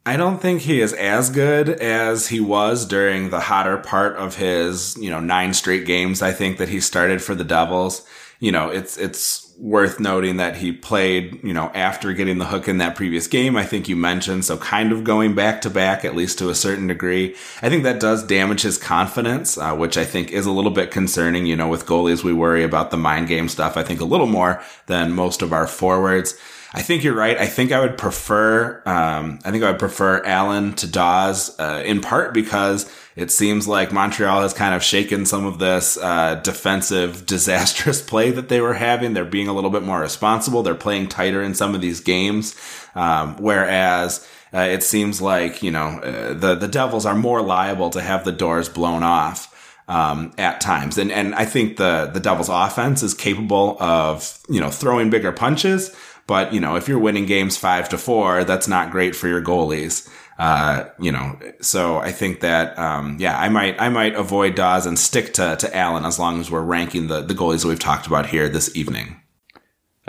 I 0.04 0.16
don't 0.16 0.42
think 0.42 0.62
he 0.62 0.80
is 0.80 0.92
as 0.92 1.30
good 1.30 1.68
as 1.68 2.26
he 2.26 2.40
was 2.40 2.84
during 2.86 3.30
the 3.30 3.38
hotter 3.38 3.78
part 3.78 4.16
of 4.16 4.36
his, 4.36 4.96
you 4.96 5.10
know, 5.10 5.20
nine 5.20 5.54
straight 5.54 5.86
games. 5.86 6.22
I 6.22 6.32
think 6.32 6.58
that 6.58 6.68
he 6.68 6.80
started 6.80 7.22
for 7.22 7.36
the 7.36 7.44
Devils. 7.44 8.04
you 8.40 8.50
know, 8.50 8.70
it's, 8.70 8.98
it's 8.98 9.54
worth 9.56 10.00
noting 10.00 10.38
that 10.38 10.56
he 10.56 10.72
played, 10.72 11.38
you 11.44 11.52
know, 11.52 11.70
after 11.74 12.12
getting 12.12 12.38
the 12.38 12.46
hook 12.46 12.66
in 12.66 12.78
that 12.78 12.96
previous 12.96 13.28
game. 13.28 13.56
I 13.56 13.62
think 13.62 13.88
you 13.88 13.94
mentioned. 13.94 14.44
So 14.44 14.56
kind 14.56 14.90
of 14.90 15.04
going 15.04 15.36
back 15.36 15.60
to 15.60 15.70
back, 15.70 16.04
at 16.04 16.16
least 16.16 16.40
to 16.40 16.50
a 16.50 16.54
certain 16.56 16.88
degree. 16.88 17.36
I 17.62 17.68
think 17.68 17.84
that 17.84 18.00
does 18.00 18.24
damage 18.24 18.62
his 18.62 18.78
confidence, 18.78 19.56
uh, 19.56 19.76
which 19.76 19.96
I 19.96 20.04
think 20.04 20.32
is 20.32 20.46
a 20.46 20.50
little 20.50 20.72
bit 20.72 20.90
concerning. 20.90 21.46
You 21.46 21.54
know, 21.54 21.68
with 21.68 21.86
goalies, 21.86 22.24
we 22.24 22.32
worry 22.32 22.64
about 22.64 22.90
the 22.90 22.96
mind 22.96 23.28
game 23.28 23.48
stuff. 23.48 23.76
I 23.76 23.84
think 23.84 24.00
a 24.00 24.04
little 24.04 24.26
more 24.26 24.60
than 24.88 25.12
most 25.12 25.42
of 25.42 25.52
our 25.52 25.68
forwards. 25.68 26.36
I 26.74 26.80
think 26.80 27.04
you're 27.04 27.14
right. 27.14 27.36
I 27.36 27.46
think 27.46 27.70
I 27.70 27.80
would 27.80 27.98
prefer, 27.98 28.82
um, 28.86 29.40
I 29.44 29.50
think 29.50 29.62
I 29.62 29.70
would 29.70 29.78
prefer 29.78 30.22
Allen 30.24 30.72
to 30.74 30.86
Daws, 30.86 31.58
uh, 31.60 31.82
in 31.84 32.00
part 32.00 32.32
because 32.32 32.90
it 33.14 33.30
seems 33.30 33.68
like 33.68 33.92
Montreal 33.92 34.40
has 34.40 34.54
kind 34.54 34.74
of 34.74 34.82
shaken 34.82 35.26
some 35.26 35.44
of 35.44 35.58
this, 35.58 35.98
uh, 35.98 36.36
defensive 36.36 37.26
disastrous 37.26 38.00
play 38.00 38.30
that 38.30 38.48
they 38.48 38.62
were 38.62 38.74
having. 38.74 39.12
They're 39.12 39.26
being 39.26 39.48
a 39.48 39.52
little 39.52 39.68
bit 39.68 39.82
more 39.82 40.00
responsible. 40.00 40.62
They're 40.62 40.74
playing 40.74 41.08
tighter 41.08 41.42
in 41.42 41.54
some 41.54 41.74
of 41.74 41.82
these 41.82 42.00
games. 42.00 42.56
Um, 42.94 43.36
whereas, 43.36 44.26
uh, 44.54 44.60
it 44.60 44.82
seems 44.82 45.20
like, 45.20 45.62
you 45.62 45.70
know, 45.70 45.98
uh, 45.98 46.32
the, 46.32 46.54
the 46.54 46.68
Devils 46.68 47.04
are 47.04 47.14
more 47.14 47.42
liable 47.42 47.90
to 47.90 48.00
have 48.00 48.24
the 48.24 48.32
doors 48.32 48.68
blown 48.68 49.02
off. 49.02 49.50
Um, 49.88 50.32
at 50.38 50.60
times. 50.60 50.96
And, 50.96 51.10
and 51.12 51.34
I 51.34 51.44
think 51.44 51.76
the, 51.76 52.08
the 52.10 52.20
Devils 52.20 52.48
offense 52.48 53.02
is 53.02 53.12
capable 53.12 53.76
of, 53.82 54.38
you 54.48 54.60
know, 54.60 54.70
throwing 54.70 55.10
bigger 55.10 55.32
punches, 55.32 55.94
but, 56.26 56.52
you 56.52 56.60
know, 56.60 56.76
if 56.76 56.88
you're 56.88 56.98
winning 56.98 57.26
games 57.26 57.56
five 57.56 57.88
to 57.90 57.98
four, 57.98 58.44
that's 58.44 58.68
not 58.68 58.90
great 58.90 59.14
for 59.16 59.28
your 59.28 59.42
goalies. 59.42 60.08
Uh, 60.38 60.88
you 60.98 61.12
know, 61.12 61.38
so 61.60 61.98
I 61.98 62.10
think 62.10 62.40
that, 62.40 62.76
um, 62.78 63.16
yeah, 63.20 63.38
I 63.38 63.48
might, 63.48 63.80
I 63.80 63.88
might 63.90 64.14
avoid 64.14 64.54
Daws 64.54 64.86
and 64.86 64.98
stick 64.98 65.34
to, 65.34 65.56
to 65.56 65.76
Allen 65.76 66.04
as 66.04 66.18
long 66.18 66.40
as 66.40 66.50
we're 66.50 66.62
ranking 66.62 67.06
the, 67.08 67.20
the 67.20 67.34
goalies 67.34 67.62
that 67.62 67.68
we've 67.68 67.78
talked 67.78 68.06
about 68.06 68.26
here 68.26 68.48
this 68.48 68.74
evening. 68.74 69.20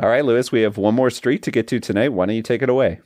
All 0.01 0.09
right, 0.09 0.25
Lewis, 0.25 0.51
we 0.51 0.61
have 0.61 0.77
one 0.77 0.95
more 0.95 1.11
street 1.11 1.43
to 1.43 1.51
get 1.51 1.67
to 1.67 1.79
tonight. 1.79 2.09
Why 2.13 2.25
don't 2.25 2.35
you 2.35 2.41
take 2.41 2.63
it 2.63 2.69
away? 2.69 3.01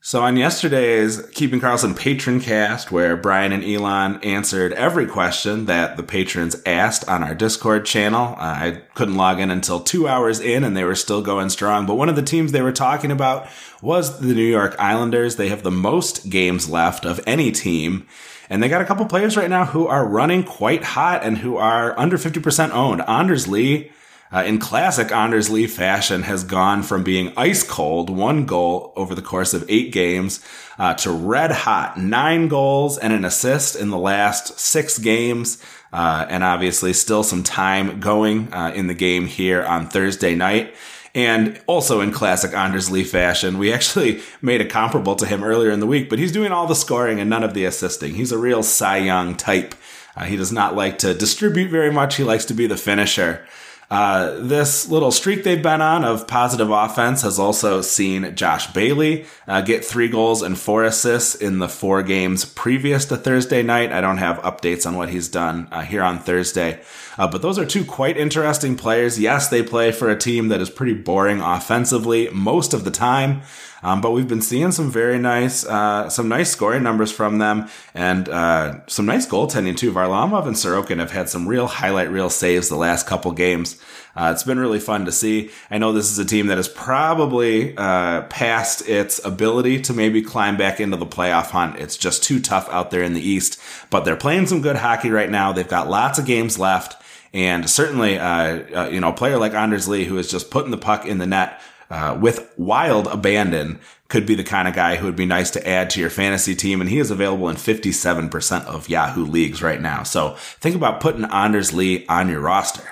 So 0.00 0.22
on 0.22 0.36
yesterday's 0.36 1.26
Keeping 1.32 1.60
Karlsson 1.60 1.98
patron 1.98 2.40
cast, 2.40 2.92
where 2.92 3.16
Brian 3.16 3.50
and 3.50 3.64
Elon 3.64 4.20
answered 4.22 4.72
every 4.74 5.06
question 5.06 5.64
that 5.64 5.96
the 5.96 6.04
patrons 6.04 6.54
asked 6.64 7.08
on 7.08 7.24
our 7.24 7.34
Discord 7.34 7.84
channel, 7.84 8.36
uh, 8.38 8.38
I 8.38 8.82
couldn't 8.94 9.16
log 9.16 9.40
in 9.40 9.50
until 9.50 9.80
two 9.80 10.06
hours 10.06 10.38
in 10.38 10.62
and 10.62 10.76
they 10.76 10.84
were 10.84 10.94
still 10.94 11.20
going 11.20 11.50
strong. 11.50 11.84
But 11.84 11.96
one 11.96 12.08
of 12.08 12.14
the 12.14 12.22
teams 12.22 12.52
they 12.52 12.62
were 12.62 12.70
talking 12.70 13.10
about 13.10 13.48
was 13.82 14.20
the 14.20 14.34
New 14.34 14.46
York 14.46 14.76
Islanders. 14.78 15.34
They 15.34 15.48
have 15.48 15.64
the 15.64 15.72
most 15.72 16.30
games 16.30 16.70
left 16.70 17.04
of 17.04 17.20
any 17.26 17.50
team. 17.50 18.06
And 18.48 18.62
they 18.62 18.68
got 18.68 18.80
a 18.80 18.86
couple 18.86 19.04
players 19.06 19.36
right 19.36 19.50
now 19.50 19.64
who 19.64 19.88
are 19.88 20.06
running 20.06 20.44
quite 20.44 20.84
hot 20.84 21.24
and 21.24 21.38
who 21.38 21.56
are 21.56 21.98
under 21.98 22.16
50% 22.16 22.70
owned. 22.70 23.02
Anders 23.02 23.48
Lee 23.48 23.90
uh, 24.32 24.44
in 24.44 24.58
classic 24.58 25.10
Anders 25.10 25.48
Lee 25.48 25.66
fashion, 25.66 26.22
has 26.22 26.44
gone 26.44 26.82
from 26.82 27.02
being 27.02 27.32
ice 27.36 27.62
cold, 27.62 28.10
one 28.10 28.44
goal 28.44 28.92
over 28.96 29.14
the 29.14 29.22
course 29.22 29.54
of 29.54 29.64
eight 29.68 29.92
games, 29.92 30.44
uh, 30.78 30.94
to 30.94 31.10
red 31.10 31.50
hot, 31.50 31.98
nine 31.98 32.48
goals 32.48 32.98
and 32.98 33.12
an 33.12 33.24
assist 33.24 33.74
in 33.76 33.90
the 33.90 33.98
last 33.98 34.58
six 34.58 34.98
games. 34.98 35.62
Uh, 35.90 36.26
and 36.28 36.44
obviously 36.44 36.92
still 36.92 37.22
some 37.22 37.42
time 37.42 37.98
going 37.98 38.52
uh, 38.52 38.70
in 38.74 38.88
the 38.88 38.94
game 38.94 39.26
here 39.26 39.64
on 39.64 39.88
Thursday 39.88 40.34
night. 40.34 40.74
And 41.14 41.60
also 41.66 42.00
in 42.02 42.12
classic 42.12 42.52
Anders 42.52 42.90
Lee 42.90 43.04
fashion, 43.04 43.58
we 43.58 43.72
actually 43.72 44.20
made 44.42 44.60
a 44.60 44.66
comparable 44.66 45.16
to 45.16 45.26
him 45.26 45.42
earlier 45.42 45.70
in 45.70 45.80
the 45.80 45.86
week, 45.86 46.10
but 46.10 46.18
he's 46.18 46.32
doing 46.32 46.52
all 46.52 46.66
the 46.66 46.74
scoring 46.74 47.18
and 47.18 47.30
none 47.30 47.42
of 47.42 47.54
the 47.54 47.64
assisting. 47.64 48.14
He's 48.14 48.32
a 48.32 48.38
real 48.38 48.62
Cy 48.62 48.98
Young 48.98 49.34
type. 49.34 49.74
Uh, 50.14 50.24
he 50.24 50.36
does 50.36 50.52
not 50.52 50.74
like 50.74 50.98
to 50.98 51.14
distribute 51.14 51.70
very 51.70 51.90
much. 51.90 52.16
He 52.16 52.24
likes 52.24 52.44
to 52.46 52.54
be 52.54 52.66
the 52.66 52.76
finisher. 52.76 53.46
Uh, 53.90 54.38
this 54.40 54.88
little 54.88 55.10
streak 55.10 55.44
they've 55.44 55.62
been 55.62 55.80
on 55.80 56.04
of 56.04 56.26
positive 56.26 56.70
offense 56.70 57.22
has 57.22 57.38
also 57.38 57.80
seen 57.80 58.34
Josh 58.36 58.70
Bailey 58.72 59.24
uh, 59.46 59.62
get 59.62 59.82
three 59.82 60.08
goals 60.08 60.42
and 60.42 60.58
four 60.58 60.84
assists 60.84 61.34
in 61.34 61.58
the 61.58 61.70
four 61.70 62.02
games 62.02 62.44
previous 62.44 63.06
to 63.06 63.16
Thursday 63.16 63.62
night. 63.62 63.90
I 63.90 64.02
don't 64.02 64.18
have 64.18 64.38
updates 64.40 64.86
on 64.86 64.96
what 64.96 65.08
he's 65.08 65.28
done 65.28 65.68
uh, 65.72 65.80
here 65.80 66.02
on 66.02 66.18
Thursday, 66.18 66.80
uh, 67.18 67.26
but 67.26 67.42
those 67.42 67.58
are 67.58 67.66
two 67.66 67.84
quite 67.84 68.16
interesting 68.16 68.76
players. 68.76 69.18
Yes, 69.18 69.48
they 69.48 69.62
play 69.62 69.92
for 69.92 70.08
a 70.08 70.16
team 70.16 70.48
that 70.48 70.60
is 70.60 70.70
pretty 70.70 70.94
boring 70.94 71.40
offensively 71.40 72.28
most 72.32 72.72
of 72.72 72.84
the 72.84 72.90
time. 72.90 73.42
Um, 73.82 74.00
but 74.00 74.10
we've 74.10 74.28
been 74.28 74.42
seeing 74.42 74.72
some 74.72 74.90
very 74.90 75.18
nice, 75.18 75.64
uh, 75.64 76.08
some 76.08 76.28
nice 76.28 76.50
scoring 76.50 76.82
numbers 76.82 77.12
from 77.12 77.38
them 77.38 77.68
and 77.94 78.28
uh, 78.28 78.80
some 78.86 79.06
nice 79.06 79.26
goaltending 79.26 79.76
too. 79.76 79.92
Varlamov 79.92 80.46
and 80.46 80.56
Sorokin 80.56 80.98
have 80.98 81.12
had 81.12 81.28
some 81.28 81.46
real 81.46 81.66
highlight 81.66 82.10
reel 82.10 82.30
saves 82.30 82.68
the 82.68 82.76
last 82.76 83.06
couple 83.06 83.30
games. 83.32 83.80
Uh, 84.16 84.32
it's 84.32 84.42
been 84.42 84.58
really 84.58 84.80
fun 84.80 85.04
to 85.04 85.12
see. 85.12 85.50
I 85.70 85.78
know 85.78 85.92
this 85.92 86.10
is 86.10 86.18
a 86.18 86.24
team 86.24 86.48
that 86.48 86.58
is 86.58 86.68
probably 86.68 87.76
uh, 87.76 88.22
past 88.22 88.88
its 88.88 89.24
ability 89.24 89.82
to 89.82 89.92
maybe 89.92 90.22
climb 90.22 90.56
back 90.56 90.80
into 90.80 90.96
the 90.96 91.06
playoff 91.06 91.50
hunt. 91.50 91.76
It's 91.76 91.96
just 91.96 92.24
too 92.24 92.40
tough 92.40 92.68
out 92.70 92.90
there 92.90 93.04
in 93.04 93.14
the 93.14 93.20
East, 93.20 93.60
but 93.90 94.04
they're 94.04 94.16
playing 94.16 94.46
some 94.46 94.60
good 94.60 94.74
hockey 94.76 95.10
right 95.10 95.30
now. 95.30 95.52
They've 95.52 95.68
got 95.68 95.88
lots 95.88 96.18
of 96.18 96.26
games 96.26 96.58
left. 96.58 97.00
And 97.32 97.68
certainly, 97.68 98.18
uh, 98.18 98.84
uh, 98.84 98.88
you 98.90 99.00
know, 99.00 99.10
a 99.10 99.14
player 99.14 99.38
like 99.38 99.54
Anders 99.54 99.88
Lee, 99.88 100.04
who 100.04 100.18
is 100.18 100.30
just 100.30 100.50
putting 100.50 100.70
the 100.70 100.78
puck 100.78 101.04
in 101.04 101.18
the 101.18 101.26
net 101.26 101.60
uh, 101.90 102.16
with 102.20 102.52
wild 102.56 103.06
abandon 103.06 103.80
could 104.08 104.26
be 104.26 104.34
the 104.34 104.44
kind 104.44 104.66
of 104.66 104.74
guy 104.74 104.96
who 104.96 105.06
would 105.06 105.16
be 105.16 105.26
nice 105.26 105.50
to 105.50 105.68
add 105.68 105.90
to 105.90 106.00
your 106.00 106.10
fantasy 106.10 106.54
team. 106.54 106.80
And 106.80 106.88
he 106.88 106.98
is 106.98 107.10
available 107.10 107.48
in 107.48 107.56
57% 107.56 108.64
of 108.64 108.88
Yahoo 108.88 109.24
leagues 109.24 109.62
right 109.62 109.80
now. 109.80 110.02
So 110.02 110.34
think 110.60 110.74
about 110.74 111.00
putting 111.00 111.24
Anders 111.26 111.72
Lee 111.72 112.06
on 112.06 112.28
your 112.28 112.40
roster. 112.40 112.88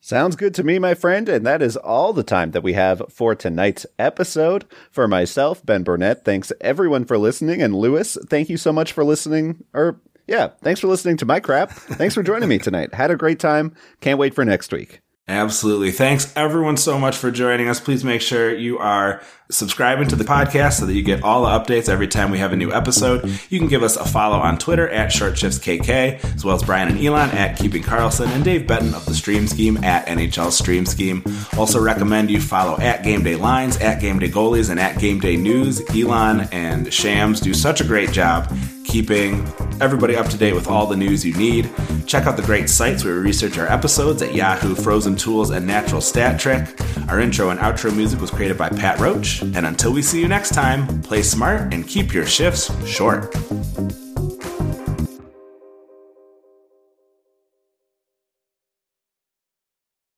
Sounds 0.00 0.36
good 0.36 0.54
to 0.56 0.62
me, 0.62 0.78
my 0.78 0.92
friend. 0.92 1.30
And 1.30 1.46
that 1.46 1.62
is 1.62 1.78
all 1.78 2.12
the 2.12 2.22
time 2.22 2.50
that 2.50 2.62
we 2.62 2.74
have 2.74 3.00
for 3.08 3.34
tonight's 3.34 3.86
episode. 3.98 4.66
For 4.90 5.08
myself, 5.08 5.64
Ben 5.64 5.82
Burnett, 5.82 6.26
thanks 6.26 6.52
everyone 6.60 7.06
for 7.06 7.16
listening. 7.16 7.62
And 7.62 7.74
Lewis, 7.74 8.18
thank 8.28 8.50
you 8.50 8.58
so 8.58 8.70
much 8.70 8.92
for 8.92 9.02
listening. 9.02 9.64
Or, 9.72 10.00
yeah, 10.26 10.48
thanks 10.62 10.80
for 10.80 10.86
listening 10.86 11.16
to 11.18 11.26
my 11.26 11.40
crap. 11.40 11.70
Thanks 11.70 12.14
for 12.14 12.22
joining 12.22 12.48
me 12.48 12.58
tonight. 12.58 12.94
Had 12.94 13.10
a 13.10 13.16
great 13.16 13.38
time. 13.38 13.74
Can't 14.00 14.18
wait 14.18 14.34
for 14.34 14.44
next 14.44 14.72
week. 14.72 15.00
Absolutely. 15.26 15.90
Thanks 15.90 16.32
everyone 16.36 16.76
so 16.76 16.98
much 16.98 17.16
for 17.16 17.30
joining 17.30 17.68
us. 17.68 17.80
Please 17.80 18.04
make 18.04 18.20
sure 18.20 18.54
you 18.54 18.78
are 18.78 19.22
subscribing 19.54 20.08
to 20.08 20.16
the 20.16 20.24
podcast 20.24 20.74
so 20.74 20.86
that 20.86 20.94
you 20.94 21.02
get 21.02 21.22
all 21.22 21.42
the 21.42 21.48
updates 21.48 21.88
every 21.88 22.08
time 22.08 22.30
we 22.30 22.38
have 22.38 22.52
a 22.52 22.56
new 22.56 22.72
episode. 22.72 23.28
You 23.48 23.58
can 23.58 23.68
give 23.68 23.82
us 23.82 23.96
a 23.96 24.04
follow 24.04 24.36
on 24.36 24.58
Twitter 24.58 24.88
at 24.88 25.10
ShortShiftsKK, 25.10 26.34
as 26.34 26.44
well 26.44 26.56
as 26.56 26.62
Brian 26.62 26.88
and 26.88 26.98
Elon 26.98 27.30
at 27.30 27.58
Keeping 27.58 27.82
Karlsson 27.82 28.26
and 28.28 28.44
Dave 28.44 28.66
Betton 28.66 28.94
of 28.94 29.04
the 29.06 29.14
Stream 29.14 29.46
Scheme 29.46 29.82
at 29.84 30.06
NHL 30.06 30.50
Stream 30.50 30.86
Scheme. 30.86 31.22
Also 31.56 31.80
recommend 31.80 32.30
you 32.30 32.40
follow 32.40 32.78
at 32.78 33.04
Game 33.04 33.22
Day 33.22 33.36
Lines, 33.36 33.76
at 33.78 34.00
Game 34.00 34.18
Day 34.18 34.28
Goalies, 34.28 34.70
and 34.70 34.80
at 34.80 34.98
Game 34.98 35.20
Day 35.20 35.36
News. 35.36 35.82
Elon 35.90 36.48
and 36.52 36.92
Shams 36.92 37.40
do 37.40 37.54
such 37.54 37.80
a 37.80 37.84
great 37.84 38.10
job 38.12 38.52
keeping 38.84 39.44
everybody 39.80 40.14
up 40.14 40.28
to 40.28 40.38
date 40.38 40.54
with 40.54 40.68
all 40.68 40.86
the 40.86 40.96
news 40.96 41.24
you 41.24 41.34
need. 41.34 41.68
Check 42.06 42.26
out 42.26 42.36
the 42.36 42.42
great 42.42 42.70
sites 42.70 43.04
where 43.04 43.14
we 43.14 43.20
research 43.20 43.58
our 43.58 43.66
episodes 43.66 44.22
at 44.22 44.34
Yahoo, 44.34 44.74
Frozen 44.76 45.16
Tools, 45.16 45.50
and 45.50 45.66
Natural 45.66 46.00
Stat 46.00 46.38
Trick. 46.38 46.68
Our 47.08 47.18
intro 47.18 47.50
and 47.50 47.58
outro 47.58 47.94
music 47.94 48.20
was 48.20 48.30
created 48.30 48.56
by 48.56 48.68
Pat 48.68 49.00
Roach. 49.00 49.42
And 49.52 49.66
until 49.66 49.92
we 49.92 50.00
see 50.02 50.20
you 50.20 50.28
next 50.28 50.54
time, 50.54 51.02
play 51.02 51.22
smart 51.22 51.74
and 51.74 51.86
keep 51.86 52.14
your 52.14 52.26
shifts 52.26 52.72
short. 52.86 53.34